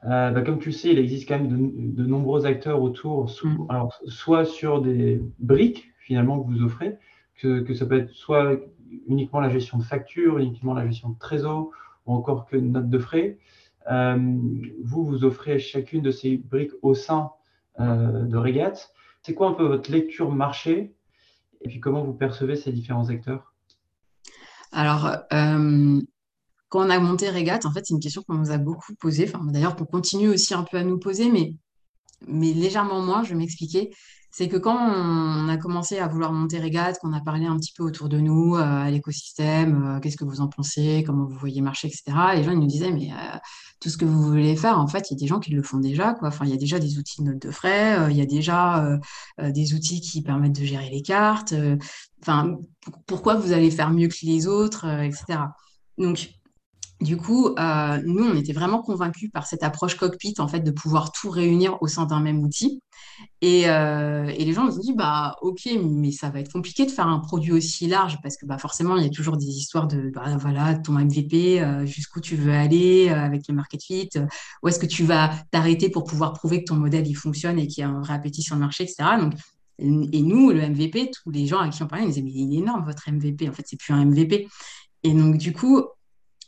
euh, 0.04 0.32
bah, 0.32 0.42
comme 0.42 0.60
tu 0.60 0.70
le 0.70 0.76
sais, 0.76 0.90
il 0.90 1.00
existe 1.00 1.28
quand 1.28 1.40
même 1.40 1.94
de, 1.94 2.06
nombreux 2.06 2.46
acteurs 2.46 2.82
autour, 2.82 3.32
mm. 3.44 3.66
alors, 3.70 3.98
soit 4.06 4.46
sur 4.46 4.82
des 4.82 5.22
briques 5.40 5.92
finalement 6.00 6.40
que 6.42 6.48
vous 6.48 6.64
offrez, 6.64 6.98
que, 7.36 7.74
ça 7.74 7.86
peut 7.86 8.00
être 8.00 8.12
soit 8.12 8.58
uniquement 9.08 9.40
la 9.40 9.50
gestion 9.50 9.78
de 9.78 9.84
factures, 9.84 10.40
uniquement 10.40 10.74
la 10.74 10.86
gestion 10.86 11.10
de 11.10 11.18
trésor, 11.18 11.72
ou 12.06 12.14
encore 12.14 12.46
que 12.46 12.56
notes 12.58 12.90
de 12.90 13.00
frais. 13.00 13.38
Euh, 13.92 14.18
vous, 14.84 15.04
vous 15.06 15.24
offrez 15.24 15.60
chacune 15.60 16.02
de 16.02 16.12
ces 16.12 16.38
briques 16.38 16.72
au 16.82 16.94
sein 16.94 17.32
de 17.80 18.36
Regat. 18.36 18.74
C'est 19.22 19.36
quoi 19.36 19.50
un 19.50 19.54
peu 19.54 19.66
votre 19.66 19.92
lecture 19.92 20.32
marché 20.32 20.96
et 21.62 21.68
puis 21.68 21.80
comment 21.80 22.04
vous 22.04 22.14
percevez 22.14 22.56
ces 22.56 22.72
différents 22.72 23.10
acteurs? 23.10 23.54
Alors, 24.72 25.12
quand 26.70 26.86
on 26.86 26.90
a 26.90 27.00
monté 27.00 27.30
Regat, 27.30 27.60
en 27.64 27.72
fait, 27.72 27.86
c'est 27.86 27.94
une 27.94 28.00
question 28.00 28.24
qu'on 28.24 28.36
nous 28.36 28.52
a 28.52 28.58
beaucoup 28.58 28.94
posée. 28.96 29.32
D'ailleurs, 29.46 29.76
qu'on 29.76 29.86
continue 29.86 30.30
aussi 30.30 30.54
un 30.54 30.64
peu 30.64 30.78
à 30.78 30.84
nous 30.84 31.00
poser, 31.00 31.32
mais, 31.32 31.54
légèrement 32.28 33.02
moins, 33.02 33.24
je 33.24 33.30
vais 33.30 33.36
m'expliquer. 33.36 33.92
C'est 34.30 34.50
que 34.50 34.58
quand 34.58 34.78
on 34.78 35.48
a 35.48 35.58
commencé 35.58 35.98
à 35.98 36.08
vouloir 36.08 36.34
monter 36.34 36.60
Regat, 36.60 36.94
qu'on 36.96 37.14
a 37.14 37.22
parlé 37.22 37.46
un 37.46 37.58
petit 37.58 37.72
peu 37.74 37.84
autour 37.84 38.10
de 38.10 38.20
nous, 38.20 38.56
euh, 38.56 38.62
à 38.62 38.92
l'écosystème, 38.92 39.96
euh, 39.96 40.00
qu'est-ce 40.00 40.18
que 40.18 40.26
vous 40.26 40.42
en 40.42 40.48
pensez, 40.48 41.04
comment 41.08 41.26
vous 41.26 41.38
voyez 41.38 41.62
marcher, 41.62 41.88
etc., 41.88 42.04
les 42.36 42.44
gens 42.44 42.54
nous 42.54 42.68
disaient, 42.68 42.92
mais 42.92 43.12
euh, 43.14 43.38
tout 43.80 43.90
ce 43.90 43.98
que 43.98 44.06
vous 44.06 44.22
voulez 44.22 44.56
faire, 44.58 44.80
en 44.80 44.88
fait, 44.88 45.10
il 45.10 45.14
y 45.14 45.18
a 45.18 45.20
des 45.20 45.28
gens 45.28 45.40
qui 45.40 45.52
le 45.52 45.64
font 45.64 45.78
déjà. 45.78 46.16
Enfin, 46.22 46.46
il 46.46 46.52
y 46.52 46.54
a 46.54 46.58
déjà 46.58 46.78
des 46.78 47.00
outils 47.00 47.22
de 47.22 47.28
notes 47.32 47.42
de 47.42 47.52
frais, 47.52 48.12
il 48.12 48.18
y 48.18 48.22
a 48.22 48.26
déjà 48.26 49.00
des 49.40 49.74
outils 49.74 50.02
qui 50.02 50.22
permettent 50.22 50.60
de 50.60 50.66
gérer 50.66 50.90
les 50.90 51.02
cartes. 51.02 51.54
Enfin, 52.22 52.58
pourquoi 53.06 53.36
vous 53.36 53.54
allez 53.54 53.72
faire 53.72 53.92
mieux 53.92 54.08
que 54.08 54.18
les 54.24 54.48
autres, 54.48 54.86
etc. 54.86 55.40
Donc, 55.98 56.30
du 57.00 57.16
coup, 57.16 57.50
euh, 57.60 58.02
nous, 58.06 58.26
on 58.26 58.36
était 58.36 58.54
vraiment 58.54 58.82
convaincus 58.82 59.30
par 59.32 59.46
cette 59.46 59.62
approche 59.62 59.96
cockpit, 59.96 60.34
en 60.40 60.48
fait, 60.48 60.62
de 60.62 60.72
pouvoir 60.72 61.12
tout 61.12 61.30
réunir 61.30 61.78
au 61.82 61.88
sein 61.88 62.06
d'un 62.06 62.20
même 62.20 62.44
outil. 62.44 62.82
Et, 63.42 63.70
euh, 63.70 64.26
les 64.26 64.54
gens 64.54 64.66
nous 64.66 64.78
ont 64.78 64.82
dit, 64.82 64.94
bah, 64.94 65.36
OK, 65.42 65.70
mais 65.84 66.12
ça 66.12 66.30
va 66.32 66.40
être 66.40 66.52
compliqué 66.52 66.86
de 66.88 66.92
faire 66.92 67.08
un 67.08 67.20
produit 67.20 67.52
aussi 67.52 67.88
large 67.88 68.18
parce 68.24 68.36
que 68.36 68.48
bah, 68.48 68.58
forcément, 68.58 68.98
il 68.98 69.04
y 69.04 69.06
a 69.06 69.12
toujours 69.12 69.38
des 69.38 69.46
histoires 69.46 69.88
de, 69.88 70.12
bah, 70.14 70.38
voilà, 70.38 70.76
ton 70.76 70.94
MVP, 70.94 71.62
euh, 71.62 71.86
jusqu'où 71.86 72.20
tu 72.20 72.36
veux 72.36 72.54
aller 72.54 73.10
avec 73.10 73.48
le 73.48 73.54
market 73.54 73.84
fit, 73.84 74.10
où 74.64 74.68
est-ce 74.68 74.80
que 74.80 74.88
tu 74.88 75.04
vas 75.04 75.32
t'arrêter 75.52 75.90
pour 75.90 76.04
pouvoir 76.04 76.34
prouver 76.34 76.64
que 76.64 76.70
ton 76.70 76.76
modèle, 76.76 77.08
il 77.08 77.16
fonctionne 77.16 77.60
et 77.60 77.68
qu'il 77.68 77.82
y 77.82 77.86
a 77.86 77.90
un 77.90 78.00
vrai 78.00 78.14
appétit 78.14 78.42
sur 78.42 78.56
le 78.56 78.62
marché, 78.62 78.84
etc. 78.84 79.04
Donc, 79.20 79.34
et 79.80 80.22
nous, 80.22 80.50
le 80.50 80.68
MVP, 80.68 81.12
tous 81.12 81.30
les 81.30 81.46
gens 81.46 81.60
à 81.60 81.70
qui 81.70 81.84
on 81.84 81.88
parlait, 81.88 82.06
ils 82.06 82.10
disaient, 82.10 82.24
mais 82.24 82.32
il 82.32 82.56
est 82.56 82.58
énorme 82.58 82.84
votre 82.84 83.12
MVP. 83.12 83.48
En 83.48 83.54
fait, 83.54 83.64
c'est 83.68 83.78
plus 83.78 83.94
un 83.94 84.04
MVP. 84.06 84.48
Et 85.04 85.14
donc, 85.14 85.38
du 85.38 85.54
coup, 85.54 85.84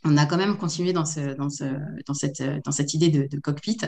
on 0.06 0.18
a 0.18 0.26
quand 0.26 0.38
même 0.38 0.58
continué 0.58 0.94
dans, 0.94 1.06
ce, 1.06 1.36
dans, 1.36 1.50
ce, 1.50 1.66
dans, 2.08 2.14
cette, 2.72 2.94
idée 2.94 3.10
de, 3.10 3.40
cockpit. 3.40 3.80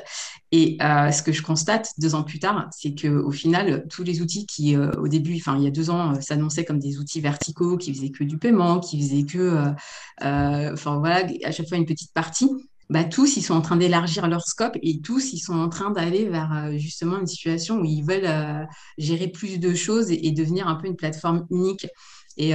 Et 0.52 0.78
euh, 0.82 1.12
ce 1.12 1.24
que 1.24 1.32
je 1.32 1.42
constate 1.42 1.90
deux 2.00 2.16
ans 2.16 2.24
plus 2.24 2.40
tard, 2.40 2.68
c'est 2.72 2.94
qu'au 2.94 3.32
final, 3.32 3.86
tous 3.90 4.04
les 4.04 4.22
outils 4.22 4.46
qui, 4.46 4.76
euh, 4.76 4.92
au 5.00 5.08
début, 5.08 5.36
enfin, 5.38 5.56
il 5.58 5.64
y 5.64 5.68
a 5.68 5.72
deux 5.72 5.90
ans, 5.90 6.16
euh, 6.16 6.22
s'annonçaient 6.22 6.66
comme 6.66 6.80
des 6.80 6.98
outils 7.00 7.22
verticaux 7.22 7.78
qui 7.78 7.94
faisaient 7.94 8.12
que 8.12 8.24
du 8.24 8.38
paiement, 8.38 8.80
qui 8.80 9.00
faisaient 9.02 9.24
que, 9.24 9.74
enfin, 10.22 10.98
voilà, 10.98 11.28
à 11.46 11.52
chaque 11.52 11.70
fois 11.70 11.78
une 11.78 11.86
petite 11.86 12.14
partie, 12.14 12.50
bah, 12.90 13.06
tous, 13.06 13.38
ils 13.38 13.42
sont 13.42 13.54
en 13.54 13.62
train 13.62 13.78
d'élargir 13.78 14.28
leur 14.28 14.42
scope 14.42 14.78
et 14.82 15.00
tous, 15.00 15.32
ils 15.32 15.40
sont 15.40 15.58
en 15.58 15.70
train 15.70 15.92
d'aller 15.92 16.28
vers 16.28 16.72
justement 16.78 17.20
une 17.20 17.28
situation 17.28 17.80
où 17.80 17.86
ils 17.86 18.04
veulent 18.04 18.68
gérer 18.98 19.30
plus 19.30 19.60
de 19.60 19.74
choses 19.74 20.12
et, 20.12 20.32
devenir 20.32 20.68
un 20.68 20.76
peu 20.76 20.88
une 20.88 20.98
plateforme 20.98 21.48
unique. 21.52 21.88
Et 22.36 22.54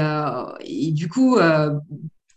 du 0.92 1.08
coup, 1.08 1.38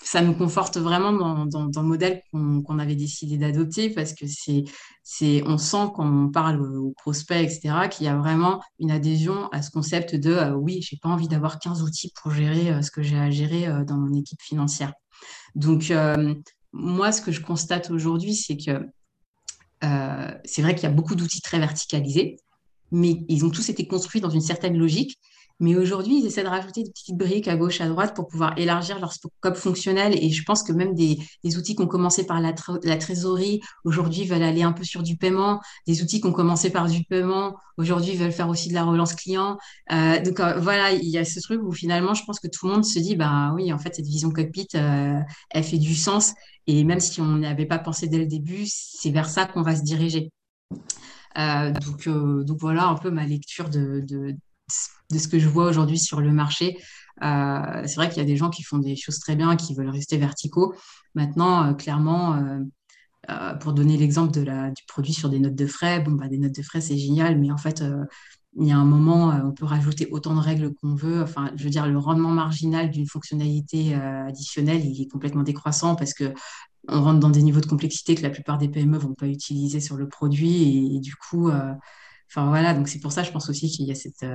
ça 0.01 0.21
nous 0.21 0.33
conforte 0.33 0.77
vraiment 0.77 1.12
dans, 1.45 1.65
le 1.65 1.88
modèle 1.88 2.21
qu'on 2.31 2.79
avait 2.79 2.95
décidé 2.95 3.38
d'adopter 3.38 3.89
parce 3.89 4.13
que 4.13 4.25
c'est, 4.27 5.43
on 5.45 5.57
sent 5.57 5.91
quand 5.93 6.07
on 6.07 6.29
parle 6.29 6.62
aux 6.62 6.93
prospects, 6.95 7.38
etc., 7.38 7.89
qu'il 7.89 8.05
y 8.05 8.09
a 8.09 8.15
vraiment 8.15 8.62
une 8.79 8.91
adhésion 8.91 9.49
à 9.49 9.62
ce 9.62 9.71
concept 9.71 10.15
de 10.15 10.31
oui, 10.31 10.38
euh, 10.38 10.53
oui, 10.53 10.81
j'ai 10.81 10.97
pas 10.97 11.09
envie 11.09 11.27
d'avoir 11.27 11.59
15 11.59 11.81
outils 11.81 12.13
pour 12.21 12.31
gérer 12.31 12.71
euh, 12.71 12.81
ce 12.81 12.91
que 12.91 13.01
j'ai 13.01 13.17
à 13.17 13.29
gérer 13.29 13.67
euh, 13.67 13.83
dans 13.83 13.97
mon 13.97 14.13
équipe 14.13 14.41
financière. 14.41 14.93
Donc, 15.55 15.91
moi, 16.71 17.12
ce 17.12 17.21
que 17.21 17.31
je 17.31 17.41
constate 17.41 17.89
aujourd'hui, 17.89 18.35
c'est 18.35 18.55
que 18.55 18.85
c'est 20.45 20.62
vrai 20.62 20.75
qu'il 20.75 20.83
y 20.83 20.91
a 20.91 20.91
beaucoup 20.91 21.15
d'outils 21.15 21.41
très 21.41 21.59
verticalisés, 21.59 22.38
mais 22.91 23.25
ils 23.27 23.43
ont 23.43 23.49
tous 23.49 23.67
été 23.69 23.88
construits 23.88 24.21
dans 24.21 24.29
une 24.29 24.41
certaine 24.41 24.77
logique 24.77 25.17
Mais 25.60 25.76
aujourd'hui, 25.76 26.19
ils 26.19 26.26
essaient 26.26 26.43
de 26.43 26.48
rajouter 26.48 26.84
des 26.84 26.91
petites 26.91 27.17
briques 27.17 27.50
à 27.50 27.58
gauche, 27.58 27.82
à 27.82 27.89
droite 27.89 28.15
pour 28.15 28.28
pouvoir 28.28 28.58
élargir 28.58 28.98
leur 29.00 29.12
scope 29.12 29.56
fonctionnel. 29.56 30.17
Et 30.22 30.30
je 30.30 30.43
pense 30.43 30.63
que 30.63 30.72
même 30.72 30.95
des, 30.95 31.17
outils 31.58 31.76
qui 31.76 31.82
ont 31.82 31.88
commencé 31.88 32.26
par 32.26 32.39
la, 32.39 32.54
trésorerie, 32.54 33.60
aujourd'hui, 33.84 34.26
veulent 34.26 34.43
aller 34.43 34.63
un 34.63 34.72
peu 34.72 34.86
sur 34.86 35.04
du 35.04 35.17
paiement. 35.17 35.60
Des 35.86 36.02
outils 36.02 36.22
qui 36.22 36.28
ont 36.28 36.32
commencé 36.32 36.69
par 36.69 36.88
du 36.88 37.04
paiement, 37.04 37.58
aujourd'hui, 37.78 38.15
veulent 38.15 38.32
faire 38.32 38.48
aussi 38.48 38.69
de 38.69 38.74
la 38.74 38.86
relance 38.86 39.13
client. 39.13 39.58
Euh, 39.91 40.22
donc 40.22 40.39
euh, 40.39 40.58
voilà, 40.60 40.93
il 40.93 41.10
y 41.10 41.17
a 41.17 41.26
ce 41.26 41.41
truc 41.41 41.62
où 41.62 41.74
finalement, 41.74 42.13
je 42.13 42.24
pense 42.24 42.39
que 42.39 42.48
tout 42.48 42.65
le 42.65 42.74
monde 42.74 42.86
se 42.86 43.00
dit, 43.00 43.17
bah 43.17 43.52
oui, 43.54 43.74
en 43.74 43.80
fait, 43.80 43.95
cette 43.95 44.06
vision 44.06 44.32
cockpit, 44.32 44.67
euh, 44.76 45.19
elle 45.50 45.63
fait 45.63 45.78
du 45.78 45.95
sens. 45.95 46.34
Et 46.67 46.86
même 46.86 47.02
si 47.02 47.19
on 47.19 47.38
n'y 47.38 47.48
avait 47.48 47.65
pas 47.65 47.80
pensé 47.80 48.08
dès 48.08 48.19
le 48.19 48.28
début, 48.28 48.63
c'est 48.65 49.12
vers 49.12 49.28
ça 49.28 49.45
qu'on 49.45 49.62
va 49.62 49.76
se 49.76 49.84
diriger. 49.84 50.32
donc, 51.36 52.08
donc 52.08 52.58
voilà 52.60 52.88
un 52.88 52.95
peu 52.95 53.12
ma 53.12 53.26
lecture 53.26 53.69
de, 53.69 54.04
de, 54.08 54.36
de 55.12 55.17
ce 55.17 55.27
que 55.27 55.39
je 55.39 55.47
vois 55.47 55.67
aujourd'hui 55.67 55.99
sur 55.99 56.21
le 56.21 56.32
marché. 56.32 56.77
Euh, 57.23 57.84
c'est 57.86 57.95
vrai 57.95 58.10
qu'il 58.10 58.17
y 58.17 58.21
a 58.21 58.25
des 58.25 58.38
gens 58.38 58.49
qui 58.49 58.63
font 58.63 58.77
des 58.77 58.95
choses 58.95 59.19
très 59.19 59.36
bien, 59.36 59.55
qui 59.55 59.73
veulent 59.73 59.89
rester 59.89 60.17
verticaux. 60.17 60.73
Maintenant, 61.15 61.63
euh, 61.63 61.73
clairement, 61.73 62.36
euh, 63.29 63.55
pour 63.55 63.73
donner 63.73 63.97
l'exemple 63.97 64.32
du 64.32 64.84
produit 64.88 65.13
sur 65.13 65.29
des 65.29 65.39
notes 65.39 65.55
de 65.55 65.67
frais, 65.67 65.99
bon, 65.99 66.12
bah, 66.12 66.27
des 66.27 66.38
notes 66.38 66.55
de 66.55 66.63
frais, 66.63 66.82
c'est 66.82 66.97
génial, 66.97 67.39
mais 67.39 67.51
en 67.51 67.58
fait, 67.58 67.84
il 68.58 68.67
y 68.67 68.71
a 68.71 68.77
un 68.77 68.86
moment, 68.86 69.27
on 69.45 69.51
peut 69.51 69.65
rajouter 69.65 70.08
autant 70.12 70.34
de 70.34 70.39
règles 70.39 70.73
qu'on 70.73 70.95
veut. 70.95 71.21
Enfin, 71.21 71.51
je 71.55 71.63
veux 71.63 71.69
dire, 71.69 71.88
le 71.88 71.99
rendement 71.99 72.32
marginal 72.32 72.89
d'une 72.89 73.05
fonctionnalité 73.05 73.93
additionnelle, 73.93 74.84
il 74.84 74.99
est 74.99 75.08
complètement 75.08 75.43
décroissant 75.43 75.95
parce 75.95 76.15
que 76.15 76.34
on 76.88 77.03
rentre 77.03 77.19
dans 77.19 77.29
des 77.29 77.43
niveaux 77.43 77.62
de 77.62 77.67
complexité 77.67 78.15
que 78.15 78.23
la 78.23 78.32
plupart 78.32 78.58
des 78.58 78.67
PME 78.67 78.97
vont 78.97 79.13
pas 79.13 79.27
utiliser 79.27 79.79
sur 79.79 79.95
le 79.95 80.08
produit 80.08 80.95
et, 80.95 80.99
du 80.99 81.15
coup, 81.15 81.51
enfin 82.29 82.47
voilà, 82.49 82.73
donc 82.73 82.87
c'est 82.87 82.99
pour 82.99 83.11
ça, 83.11 83.23
je 83.23 83.31
pense 83.31 83.49
aussi 83.49 83.69
qu'il 83.69 83.85
y 83.85 83.91
a 83.91 83.95
cette, 83.95 84.25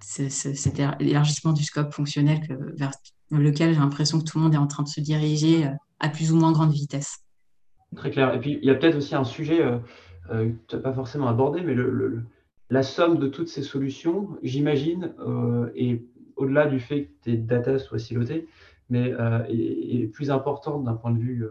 cet 0.00 0.80
élargissement 1.00 1.52
du 1.52 1.64
scope 1.64 1.92
fonctionnel 1.92 2.40
vers 2.76 2.92
lequel 3.30 3.72
j'ai 3.72 3.80
l'impression 3.80 4.18
que 4.18 4.24
tout 4.24 4.38
le 4.38 4.44
monde 4.44 4.54
est 4.54 4.58
en 4.58 4.66
train 4.66 4.82
de 4.82 4.88
se 4.88 5.00
diriger 5.00 5.66
euh, 5.66 5.70
à 6.00 6.08
plus 6.08 6.32
ou 6.32 6.36
moins 6.36 6.52
grande 6.52 6.72
vitesse. 6.72 7.18
Très 7.96 8.10
clair. 8.10 8.34
Et 8.34 8.40
puis, 8.40 8.58
il 8.60 8.66
y 8.66 8.70
a 8.70 8.74
peut-être 8.74 8.96
aussi 8.96 9.14
un 9.14 9.24
sujet 9.24 9.62
euh, 9.62 9.78
euh, 10.30 10.50
que 10.50 10.56
tu 10.68 10.76
n'as 10.76 10.82
pas 10.82 10.92
forcément 10.92 11.28
abordé, 11.28 11.62
mais 11.62 11.74
le, 11.74 12.22
la 12.70 12.82
somme 12.82 13.18
de 13.18 13.28
toutes 13.28 13.48
ces 13.48 13.62
solutions, 13.62 14.36
j'imagine, 14.42 15.12
et 15.74 16.02
au-delà 16.36 16.66
du 16.66 16.80
fait 16.80 17.04
que 17.04 17.12
tes 17.22 17.36
data 17.36 17.78
soient 17.78 17.98
silotées, 17.98 18.48
mais 18.88 19.12
est, 19.48 20.10
plus 20.12 20.30
importante 20.30 20.82
d'un 20.82 20.94
point 20.94 21.12
de 21.12 21.18
vue 21.18 21.44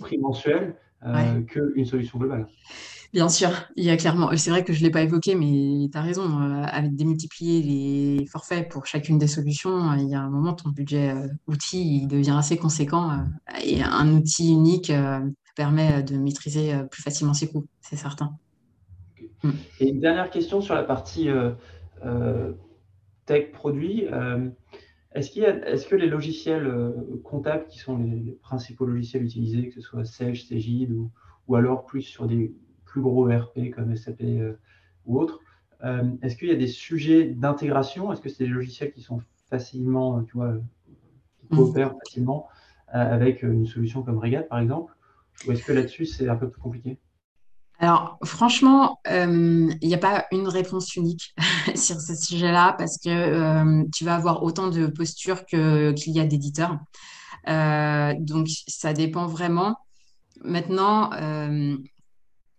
prix 0.00 0.18
mensuel 0.18 0.74
qu'une 1.46 1.84
solution 1.84 2.18
globale. 2.18 2.46
Bien 3.12 3.28
sûr, 3.28 3.50
il 3.76 3.84
y 3.84 3.90
a 3.90 3.96
clairement, 3.98 4.30
c'est 4.36 4.48
vrai 4.48 4.64
que 4.64 4.72
je 4.72 4.80
ne 4.80 4.84
l'ai 4.84 4.90
pas 4.90 5.02
évoqué, 5.02 5.34
mais 5.34 5.90
tu 5.90 5.98
as 5.98 6.00
raison, 6.00 6.40
euh, 6.40 6.62
avec 6.64 6.96
démultiplier 6.96 7.62
les 7.62 8.26
forfaits 8.26 8.70
pour 8.70 8.86
chacune 8.86 9.18
des 9.18 9.26
solutions, 9.26 9.92
il 9.94 10.08
y 10.08 10.14
a 10.14 10.20
un 10.20 10.30
moment, 10.30 10.54
ton 10.54 10.70
budget 10.70 11.10
euh, 11.10 11.28
outil 11.46 11.98
il 11.98 12.08
devient 12.08 12.36
assez 12.38 12.56
conséquent 12.56 13.10
euh, 13.10 13.16
et 13.62 13.82
un 13.82 14.14
outil 14.14 14.52
unique 14.52 14.90
permet 15.56 16.02
de 16.02 16.16
maîtriser 16.16 16.72
plus 16.90 17.02
facilement 17.02 17.34
ses 17.34 17.48
coûts, 17.48 17.66
c'est 17.82 17.96
certain. 17.96 18.32
Mm. 19.42 19.50
Et 19.80 19.88
une 19.90 20.00
dernière 20.00 20.30
question 20.30 20.62
sur 20.62 20.74
la 20.74 20.82
partie 20.82 21.28
tech 23.26 23.52
produit. 23.52 24.06
Est-ce, 25.14 25.38
est 25.40 25.88
que 25.88 25.96
les 25.96 26.06
logiciels 26.06 26.94
comptables, 27.22 27.66
qui 27.66 27.78
sont 27.78 27.98
les, 27.98 28.32
principaux 28.42 28.86
logiciels 28.86 29.24
utilisés, 29.24 29.68
que 29.68 29.74
ce 29.74 29.80
soit 29.80 30.04
Sage, 30.04 30.46
Cegid 30.46 30.90
ou, 30.90 31.10
ou 31.48 31.56
alors 31.56 31.84
plus 31.84 32.02
sur 32.02 32.26
des 32.26 32.54
plus 32.92 33.00
gros 33.00 33.28
ERP 33.28 33.70
comme 33.74 33.96
SAP 33.96 34.20
euh, 34.22 34.52
ou 35.06 35.18
autres. 35.18 35.40
Euh, 35.82 36.10
est-ce 36.20 36.36
qu'il 36.36 36.48
y 36.48 36.52
a 36.52 36.56
des 36.56 36.68
sujets 36.68 37.24
d'intégration? 37.24 38.12
Est-ce 38.12 38.20
que 38.20 38.28
c'est 38.28 38.44
des 38.44 38.50
logiciels 38.50 38.92
qui 38.92 39.00
sont 39.00 39.22
facilement, 39.48 40.18
euh, 40.18 40.22
tu 40.22 40.34
vois, 40.34 40.54
qui 41.40 41.54
mm. 41.54 41.56
coopèrent 41.56 41.94
facilement 42.04 42.48
avec 42.94 43.42
une 43.42 43.64
solution 43.64 44.02
comme 44.02 44.18
Regat, 44.18 44.42
par 44.42 44.58
exemple? 44.58 44.94
Ou 45.46 45.52
est-ce 45.52 45.64
que 45.64 45.72
là-dessus, 45.72 46.04
c'est 46.04 46.28
un 46.28 46.36
peu 46.36 46.50
plus 46.50 46.60
compliqué? 46.60 46.98
Alors, 47.82 48.18
franchement, 48.24 49.00
il 49.06 49.76
n'y 49.82 49.94
a 49.94 49.98
pas 49.98 50.26
une 50.30 50.46
réponse 50.46 50.94
unique 50.94 51.34
sur 51.74 52.00
ce 52.00 52.14
sujet-là 52.14 52.74
parce 52.78 52.96
que 52.96 53.90
tu 53.90 54.04
vas 54.04 54.14
avoir 54.14 54.44
autant 54.44 54.68
de 54.68 54.86
postures 54.86 55.44
qu'il 55.44 55.92
y 56.06 56.20
a 56.20 56.24
d'éditeurs. 56.24 56.78
donc, 57.46 58.46
ça 58.68 58.92
dépend 58.92 59.26
vraiment. 59.26 59.76
Maintenant, 60.44 61.10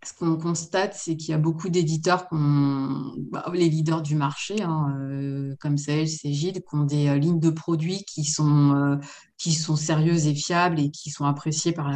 ce 0.06 0.14
qu'on 0.14 0.38
constate, 0.38 0.94
c'est 0.96 1.16
qu'il 1.16 1.30
y 1.30 1.34
a 1.34 1.38
beaucoup 1.38 1.70
d'éditeurs, 1.70 2.28
bah, 2.32 3.46
les 3.54 3.70
leaders 3.70 4.02
du 4.02 4.16
marché, 4.16 4.62
hein, 4.62 4.96
euh, 5.00 5.56
comme 5.60 5.78
Sage, 5.78 6.10
Cégide, 6.10 6.64
qui 6.68 6.76
ont 6.76 6.84
des 6.84 7.08
euh, 7.08 7.18
lignes 7.18 7.40
de 7.40 7.50
produits 7.50 8.04
qui 8.06 8.26
sont, 8.26 8.76
euh, 8.76 8.98
qui 9.44 9.52
sont 9.52 9.76
sérieuses 9.76 10.26
et 10.28 10.34
fiables 10.34 10.80
et 10.80 10.90
qui 10.90 11.10
sont 11.10 11.26
appréciées 11.26 11.74
par, 11.74 11.92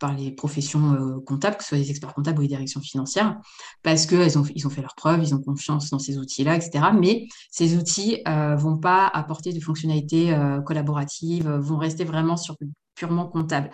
par 0.00 0.16
les 0.16 0.32
professions 0.32 1.20
comptables, 1.24 1.56
que 1.56 1.62
ce 1.62 1.68
soit 1.68 1.78
les 1.78 1.90
experts 1.90 2.12
comptables 2.12 2.40
ou 2.40 2.42
les 2.42 2.48
directions 2.48 2.80
financières, 2.80 3.38
parce 3.84 4.06
qu'ils 4.06 4.36
ont, 4.36 4.42
ils 4.56 4.66
ont 4.66 4.70
fait 4.70 4.80
leurs 4.80 4.96
preuves, 4.96 5.22
ils 5.22 5.32
ont 5.32 5.40
confiance 5.40 5.90
dans 5.90 6.00
ces 6.00 6.18
outils-là, 6.18 6.56
etc. 6.56 6.86
Mais 6.98 7.28
ces 7.52 7.76
outils 7.76 8.20
ne 8.26 8.56
vont 8.56 8.78
pas 8.78 9.06
apporter 9.06 9.52
de 9.52 9.60
fonctionnalités 9.60 10.36
collaboratives, 10.66 11.48
vont 11.48 11.76
rester 11.78 12.02
vraiment 12.02 12.36
sur 12.36 12.56
purement 12.96 13.28
comptable. 13.28 13.70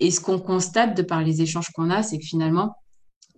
Et 0.00 0.10
ce 0.10 0.22
qu'on 0.22 0.38
constate 0.38 0.96
de 0.96 1.02
par 1.02 1.22
les 1.22 1.42
échanges 1.42 1.68
qu'on 1.74 1.90
a, 1.90 2.02
c'est 2.02 2.18
que 2.18 2.24
finalement, 2.24 2.78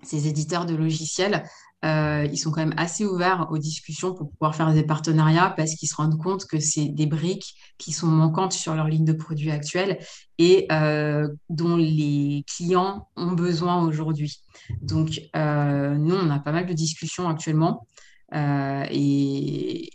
ces 0.05 0.29
éditeurs 0.29 0.65
de 0.65 0.77
logiciels, 0.77 1.43
euh, 1.85 2.27
ils 2.31 2.39
sont 2.39 2.51
quand 2.51 2.61
même 2.61 2.75
assez 2.77 3.05
ouverts 3.07 3.47
aux 3.51 3.59
discussions 3.59 4.13
pour 4.13 4.31
pouvoir 4.31 4.55
faire 4.57 4.73
des 4.73 4.83
partenariats 4.83 5.55
parce 5.57 5.75
qu'ils 5.75 5.89
se 5.89 5.95
rendent 5.95 6.19
compte 6.19 6.45
que 6.47 6.59
c'est 6.59 6.89
des 6.89 7.07
briques 7.07 7.55
qui 7.79 7.93
sont 7.93 8.09
manquantes 8.09 8.53
sur 8.53 8.75
leur 8.75 8.89
ligne 8.89 9.05
de 9.05 9.13
produits 9.13 9.53
actuelle 9.53 9.99
et 10.39 10.67
euh, 10.73 11.29
dont 11.49 11.77
les 11.77 12.45
clients 12.49 13.09
ont 13.17 13.33
besoin 13.33 13.85
aujourd'hui. 13.87 14.43
Donc, 14.83 15.21
euh, 15.37 15.95
nous, 15.95 16.17
on 16.17 16.31
a 16.31 16.41
pas 16.41 16.53
mal 16.53 16.67
de 16.67 16.73
discussions 16.73 17.29
actuellement 17.29 17.87
et, 18.33 19.91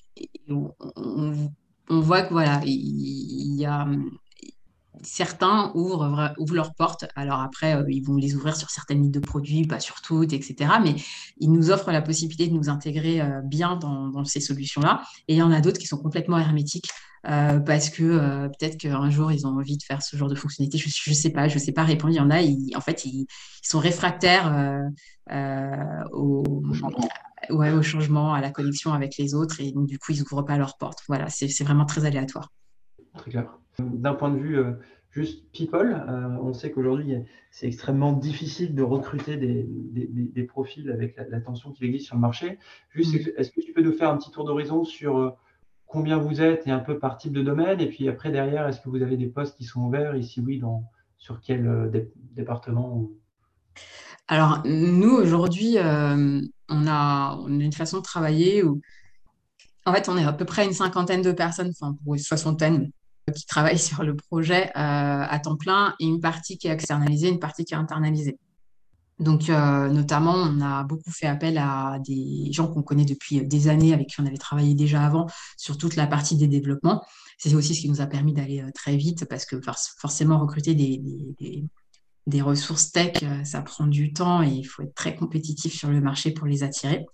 on, 0.49 1.99
voit 1.99 2.21
que 2.23 2.31
voilà, 2.31 2.61
il 2.65 3.55
y 3.59 3.65
a 3.65 3.85
certains 5.03 5.71
ouvrent, 5.75 6.33
ouvrent 6.37 6.55
leurs 6.55 6.73
portes. 6.73 7.05
Alors 7.15 7.41
après, 7.41 7.75
euh, 7.75 7.85
ils 7.89 8.01
vont 8.01 8.15
les 8.15 8.35
ouvrir 8.35 8.55
sur 8.55 8.69
certaines 8.69 9.01
lignes 9.01 9.11
de 9.11 9.19
produits, 9.19 9.65
pas 9.65 9.79
sur 9.79 10.01
toutes, 10.01 10.33
etc. 10.33 10.71
Mais 10.83 10.95
ils 11.37 11.51
nous 11.51 11.71
offrent 11.71 11.91
la 11.91 12.01
possibilité 12.01 12.47
de 12.47 12.53
nous 12.53 12.69
intégrer 12.69 13.21
euh, 13.21 13.41
bien 13.43 13.75
dans, 13.75 14.23
ces 14.25 14.39
solutions-là. 14.39 15.03
Et 15.27 15.33
il 15.35 15.37
y 15.37 15.41
en 15.41 15.51
a 15.51 15.61
d'autres 15.61 15.79
qui 15.79 15.87
sont 15.87 15.97
complètement 15.97 16.37
hermétiques. 16.37 16.89
Euh, 17.25 17.59
parce 17.61 17.89
que 17.89 18.47
peut-être 18.47 18.75
qu'un 18.77 19.09
jour 19.09 19.31
ils 19.31 19.47
ont 19.47 19.51
envie 19.51 19.77
de 19.77 19.83
faire 19.83 20.03
ce 20.03 20.17
genre 20.17 20.27
de 20.27 20.35
fonctionnalité, 20.35 20.77
je 20.77 21.09
ne 21.09 21.15
sais 21.15 21.29
pas, 21.29 21.47
je 21.47 21.53
ne 21.53 21.59
sais 21.59 21.71
pas 21.71 21.83
répondre. 21.83 22.13
Il 22.13 22.17
y 22.17 22.19
en 22.19 22.29
a, 22.29 22.41
en 22.77 22.81
fait, 22.81 23.05
ils, 23.05 23.27
sont 23.61 23.79
réfractaires 23.79 24.51
au, 26.11 26.43
ouais, 27.49 27.71
au 27.71 27.81
changement, 27.81 28.33
à 28.33 28.41
la 28.41 28.51
connexion 28.51 28.91
avec 28.91 29.17
les 29.17 29.33
autres, 29.35 29.61
et 29.61 29.71
du 29.73 29.99
coup, 29.99 30.11
ils 30.11 30.19
n'ouvrent 30.19 30.43
pas 30.43 30.57
leurs 30.57 30.77
portes. 30.77 30.99
Voilà, 31.07 31.29
c'est 31.29 31.63
vraiment 31.63 31.85
très 31.85 32.03
aléatoire. 32.05 32.51
Très 33.15 33.31
clair. 33.31 33.45
D'un 33.79 34.13
point 34.13 34.29
de 34.29 34.37
vue 34.37 34.59
euh, 34.59 34.73
juste 35.09 35.51
people, 35.51 36.05
euh, 36.07 36.27
on 36.41 36.53
sait 36.53 36.71
qu'aujourd'hui, 36.71 37.15
c'est 37.49 37.67
extrêmement 37.67 38.13
difficile 38.13 38.75
de 38.75 38.83
recruter 38.83 39.35
des, 39.37 40.43
profils 40.43 40.91
avec 40.91 41.17
la, 41.17 41.39
tension 41.39 41.71
qui 41.71 41.85
existe 41.85 42.05
sur 42.07 42.15
le 42.15 42.21
marché. 42.21 42.59
Juste, 42.91 43.15
mm. 43.15 43.31
est-ce 43.37 43.51
que 43.51 43.61
tu 43.61 43.73
peux 43.73 43.81
nous 43.81 43.93
faire 43.93 44.11
un 44.11 44.17
petit 44.17 44.29
tour 44.29 44.45
d'horizon 44.45 44.83
sur 44.83 45.17
euh, 45.17 45.31
combien 45.87 46.17
vous 46.17 46.41
êtes 46.41 46.67
et 46.67 46.71
un 46.71 46.79
peu 46.79 46.99
par 46.99 47.17
type 47.17 47.33
de 47.33 47.41
domaine? 47.41 47.81
Et 47.81 47.87
puis 47.87 48.07
après, 48.07 48.31
derrière, 48.31 48.67
est-ce 48.67 48.79
que 48.79 48.89
vous 48.89 49.01
avez 49.01 49.17
des 49.17 49.27
postes 49.27 49.57
qui 49.57 49.63
sont 49.63 49.81
ouverts? 49.81 50.13
Et 50.13 50.21
si 50.21 50.39
oui, 50.39 50.59
dans, 50.59 50.83
sur 51.17 51.41
quel 51.41 51.91
département 52.35 53.09
Alors, 54.27 54.61
nous, 54.65 55.15
aujourd'hui, 55.15 55.77
on, 55.79 56.87
a, 56.87 57.37
on 57.39 57.59
a 57.59 57.63
une 57.63 57.73
façon 57.73 57.97
de 57.97 58.03
travailler 58.03 58.63
où, 58.63 58.81
en 59.85 59.93
fait, 59.93 60.09
on 60.09 60.17
est 60.17 60.25
à 60.25 60.33
peu 60.33 60.45
près 60.45 60.65
une 60.65 60.73
cinquantaine 60.73 61.23
de 61.23 61.31
personnes, 61.31 61.71
enfin, 61.71 61.97
pour 62.03 62.13
une 62.13 62.19
soixantaine 62.19 62.91
qui 63.31 63.45
travaillent 63.45 63.79
sur 63.79 64.03
le 64.03 64.15
projet 64.15 64.69
euh, 64.69 64.71
à 64.75 65.39
temps 65.39 65.57
plein 65.57 65.95
et 65.99 66.05
une 66.05 66.19
partie 66.19 66.57
qui 66.57 66.67
est 66.67 66.71
externalisée, 66.71 67.29
une 67.29 67.39
partie 67.39 67.65
qui 67.65 67.73
est 67.73 67.77
internalisée. 67.77 68.37
Donc, 69.19 69.49
euh, 69.49 69.89
notamment, 69.89 70.33
on 70.33 70.59
a 70.59 70.83
beaucoup 70.83 71.11
fait 71.11 71.27
appel 71.27 71.57
à 71.57 71.99
des 72.05 72.51
gens 72.51 72.67
qu'on 72.67 72.81
connaît 72.81 73.05
depuis 73.05 73.45
des 73.45 73.67
années, 73.67 73.93
avec 73.93 74.07
qui 74.07 74.19
on 74.19 74.25
avait 74.25 74.37
travaillé 74.37 74.73
déjà 74.73 75.05
avant, 75.05 75.27
sur 75.55 75.77
toute 75.77 75.95
la 75.95 76.07
partie 76.07 76.35
des 76.35 76.47
développements. 76.47 77.03
C'est 77.37 77.53
aussi 77.53 77.75
ce 77.75 77.81
qui 77.81 77.89
nous 77.89 78.01
a 78.01 78.07
permis 78.07 78.33
d'aller 78.33 78.61
euh, 78.61 78.71
très 78.73 78.97
vite, 78.97 79.25
parce 79.25 79.45
que 79.45 79.61
forcément, 79.99 80.39
recruter 80.39 80.73
des 80.73 80.99
ressources 82.41 82.91
tech, 82.91 83.21
euh, 83.23 83.43
ça 83.43 83.61
prend 83.61 83.85
du 83.85 84.13
temps 84.13 84.41
et 84.43 84.49
il 84.49 84.63
faut 84.63 84.81
être 84.81 84.95
très 84.95 85.15
compétitif 85.15 85.73
sur 85.73 85.89
le 85.89 86.01
marché 86.01 86.31
pour 86.31 86.47
les 86.47 86.63
attirer. 86.63 87.05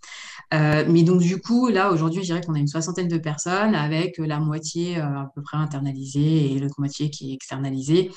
Euh, 0.53 0.85
mais 0.87 1.03
donc, 1.03 1.21
du 1.21 1.41
coup, 1.41 1.69
là, 1.69 1.91
aujourd'hui, 1.91 2.21
je 2.21 2.27
dirais 2.27 2.41
qu'on 2.41 2.55
a 2.55 2.59
une 2.59 2.67
soixantaine 2.67 3.07
de 3.07 3.17
personnes 3.17 3.75
avec 3.75 4.17
la 4.17 4.39
moitié 4.39 4.97
euh, 4.97 5.03
à 5.03 5.31
peu 5.33 5.41
près 5.41 5.57
internalisée 5.57 6.51
et 6.51 6.59
l'autre 6.59 6.79
moitié 6.79 7.09
qui 7.09 7.31
est 7.31 7.33
externalisée. 7.33 8.11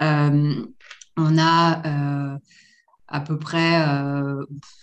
on 0.00 1.38
a 1.38 2.38
à 3.10 3.20
peu 3.20 3.38
près 3.38 3.74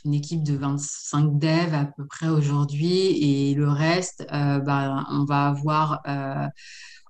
une 0.03 0.13
équipe 0.13 0.43
de 0.43 0.55
25 0.55 1.37
devs 1.39 1.73
à 1.73 1.85
peu 1.85 2.05
près 2.07 2.27
aujourd'hui 2.27 3.51
et 3.51 3.53
le 3.53 3.69
reste, 3.69 4.25
bah, 4.29 5.05
on 5.11 5.25
va 5.25 5.47
avoir 5.47 6.01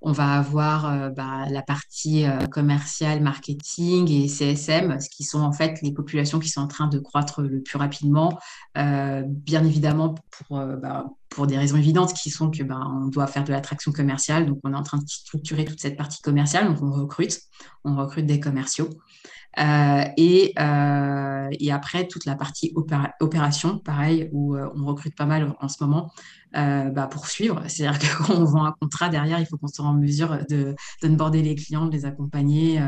on 0.01 0.11
va 0.11 0.33
avoir 0.33 0.85
euh, 0.85 1.09
bah, 1.09 1.45
la 1.49 1.61
partie 1.61 2.25
euh, 2.25 2.37
commerciale, 2.47 3.21
marketing 3.21 4.11
et 4.11 4.27
CSM, 4.27 4.99
ce 4.99 5.09
qui 5.09 5.23
sont 5.23 5.41
en 5.41 5.51
fait 5.51 5.81
les 5.81 5.91
populations 5.93 6.39
qui 6.39 6.49
sont 6.49 6.61
en 6.61 6.67
train 6.67 6.87
de 6.87 6.99
croître 6.99 7.41
le 7.41 7.61
plus 7.61 7.77
rapidement. 7.77 8.37
Euh, 8.77 9.23
bien 9.25 9.63
évidemment, 9.63 10.15
pour, 10.29 10.59
bah, 10.59 11.05
pour 11.29 11.47
des 11.47 11.57
raisons 11.57 11.77
évidentes 11.77 12.13
qui 12.13 12.29
sont 12.29 12.51
que 12.51 12.63
bah, 12.63 12.79
on 12.85 13.07
doit 13.07 13.27
faire 13.27 13.43
de 13.43 13.51
l'attraction 13.51 13.91
commerciale. 13.91 14.45
Donc, 14.45 14.59
on 14.63 14.73
est 14.73 14.77
en 14.77 14.83
train 14.83 14.97
de 14.97 15.07
structurer 15.07 15.65
toute 15.65 15.79
cette 15.79 15.97
partie 15.97 16.21
commerciale. 16.21 16.67
Donc, 16.67 16.83
on 16.83 16.91
recrute, 16.91 17.39
on 17.83 17.95
recrute 17.95 18.25
des 18.25 18.39
commerciaux. 18.39 18.89
Et, 19.57 20.53
après, 20.57 22.07
toute 22.07 22.25
la 22.25 22.35
partie 22.35 22.73
opération, 23.19 23.79
pareil, 23.79 24.29
où 24.33 24.57
on 24.57 24.85
recrute 24.85 25.15
pas 25.15 25.25
mal 25.25 25.55
en 25.59 25.67
ce 25.67 25.83
moment 25.83 26.11
bah, 26.55 27.07
pour 27.07 27.27
suivre. 27.27 27.61
C'est-à-dire 27.67 27.99
que 27.99 28.17
quand 28.23 28.33
on 28.33 28.45
vend 28.45 28.65
un 28.65 28.71
contrat, 28.71 29.09
derrière, 29.09 29.39
il 29.39 29.45
faut 29.45 29.57
qu'on 29.57 29.67
soit 29.67 29.85
en 29.85 29.93
mesure 29.93 30.39
de 30.49 30.75
border 31.03 31.41
les 31.41 31.55
clients, 31.55 31.85
de 31.85 31.91
les 31.91 32.05
accompagner. 32.05 32.81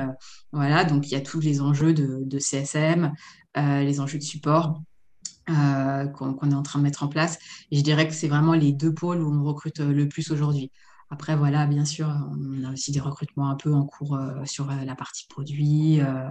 voilà, 0.51 0.85
donc 0.85 1.07
il 1.07 1.11
y 1.11 1.15
a 1.15 1.21
tous 1.21 1.39
les 1.39 1.61
enjeux 1.61 1.93
de, 1.93 2.21
de 2.23 2.39
CSM, 2.39 3.11
les 3.55 3.99
enjeux 3.99 4.19
de 4.19 4.23
support. 4.23 4.81
qu'on 5.47 6.51
est 6.51 6.55
en 6.55 6.63
train 6.63 6.79
de 6.79 6.83
mettre 6.83 7.03
en 7.03 7.07
place. 7.07 7.39
Et 7.71 7.77
je 7.77 7.83
dirais 7.83 8.07
que 8.07 8.13
c'est 8.13 8.29
vraiment 8.29 8.53
les 8.53 8.71
deux 8.71 8.93
pôles 8.93 9.21
où 9.21 9.33
on 9.33 9.43
recrute 9.43 9.79
le 9.79 10.07
plus 10.07 10.31
aujourd'hui. 10.31 10.71
Après, 11.09 11.35
voilà, 11.35 11.65
bien 11.67 11.85
sûr, 11.85 12.07
on 12.07 12.63
a 12.65 12.71
aussi 12.71 12.91
des 12.91 12.99
recrutements 12.99 13.49
un 13.49 13.55
peu 13.55 13.73
en 13.73 13.85
cours 13.85 14.15
euh, 14.15 14.43
sur 14.45 14.69
euh, 14.69 14.83
la 14.83 14.95
partie 14.95 15.25
produit. 15.27 16.01
Euh, 16.01 16.29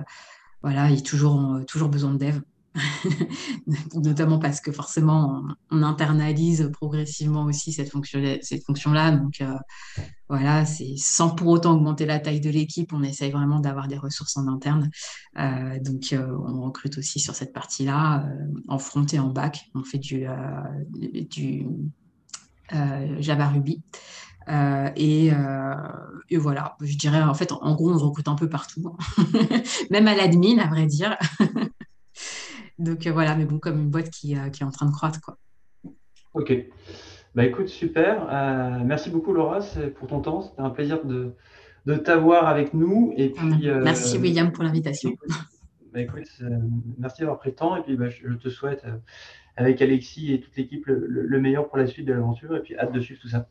voilà, 0.63 0.91
il 0.91 0.97
y 0.97 0.99
a 0.99 1.03
toujours, 1.03 1.61
toujours 1.67 1.89
besoin 1.89 2.13
de 2.13 2.19
dev. 2.19 2.41
notamment 3.95 4.39
parce 4.39 4.61
que 4.61 4.73
forcément, 4.73 5.43
on, 5.71 5.83
internalise 5.83 6.71
progressivement 6.73 7.45
aussi 7.45 7.73
cette 7.73 7.91
fonction-là. 7.91 8.37
Cette 8.43 8.65
fonction 8.65 8.93
donc, 8.93 9.43
voilà, 10.29 10.65
c'est 10.65 10.95
sans 10.97 11.31
pour 11.31 11.49
autant 11.49 11.75
augmenter 11.75 12.07
la 12.07 12.19
taille 12.19 12.41
de 12.41 12.51
l'équipe, 12.51 12.93
on 12.93 13.03
essaye 13.03 13.31
vraiment 13.31 13.61
d'avoir 13.61 13.89
des 13.89 13.99
ressources 13.99 14.37
en 14.37 14.47
interne. 14.49 14.91
donc, 15.37 16.15
on 16.15 16.63
recrute 16.63 16.99
aussi 16.99 17.21
sur 17.21 17.35
cette 17.35 17.53
partie-là, 17.53 18.27
en 18.69 18.79
front 18.79 19.07
et 19.07 19.19
en 19.19 19.29
back. 19.29 19.67
On 19.75 19.85
fait 19.85 19.99
du, 19.99 20.27
du 21.31 21.67
Java 23.21 23.49
Ruby. 23.49 23.83
Euh, 24.49 24.89
euh, 24.97 25.75
et, 26.31 26.37
voilà, 26.37 26.77
je 26.81 26.97
dirais 26.97 27.23
en 27.23 27.35
fait, 27.35 27.53
en 27.53 27.75
gros, 27.75 27.93
on 27.93 27.99
recrute 27.99 28.29
un 28.29 28.37
peu 28.37 28.49
partout, 28.49 28.83
hein. 28.87 29.25
même 29.91 30.07
à 30.09 30.15
l'admin, 30.15 30.59
à 30.59 30.69
vrai 30.69 30.87
dire. 30.87 31.17
Donc 32.79 33.07
euh, 33.07 33.13
voilà, 33.13 33.35
mais 33.37 33.45
bon, 33.45 33.59
comme 33.59 33.79
une 33.79 33.91
boîte 33.91 34.11
qui, 34.11 34.33
est 34.33 34.63
en 34.63 34.71
train 34.71 34.87
de 34.87 34.93
croître. 34.93 35.21
Quoi. 35.21 35.39
Ok. 36.35 36.53
Bah 37.35 37.45
écoute, 37.45 37.69
super. 37.69 38.27
merci 38.85 39.11
beaucoup, 39.11 39.33
Laura, 39.33 39.61
pour 39.99 40.09
ton 40.09 40.21
temps. 40.21 40.43
C'était 40.43 40.63
un 40.63 40.71
plaisir 40.71 41.01
de, 41.05 41.35
t'avoir 41.97 42.47
avec 42.47 42.73
nous. 42.73 43.13
Et 43.17 43.31
puis, 43.31 43.69
merci, 43.83 44.19
William, 44.19 44.53
pour 44.53 44.65
l'invitation. 44.65 45.13
Bah, 45.93 46.03
écoute, 46.03 46.29
merci 46.99 47.23
d'avoir 47.23 47.39
pris 47.39 47.49
le 47.49 47.57
temps. 47.57 47.75
Et 47.75 47.83
puis, 47.83 47.97
bah, 47.97 48.11
je, 48.11 48.29
te 48.35 48.51
souhaite, 48.51 48.85
avec 49.57 49.81
Alexis 49.81 50.35
et 50.35 50.41
toute 50.41 50.55
l'équipe, 50.55 50.85
le 50.87 51.41
meilleur 51.41 51.69
pour 51.69 51.79
la 51.79 51.87
suite 51.87 52.05
de 52.05 52.13
l'aventure. 52.13 52.55
Et 52.55 52.61
puis, 52.61 52.77
hâte 52.77 52.93
de 52.93 53.01
suivre 53.01 53.19
tout 53.23 53.29
ça. 53.29 53.49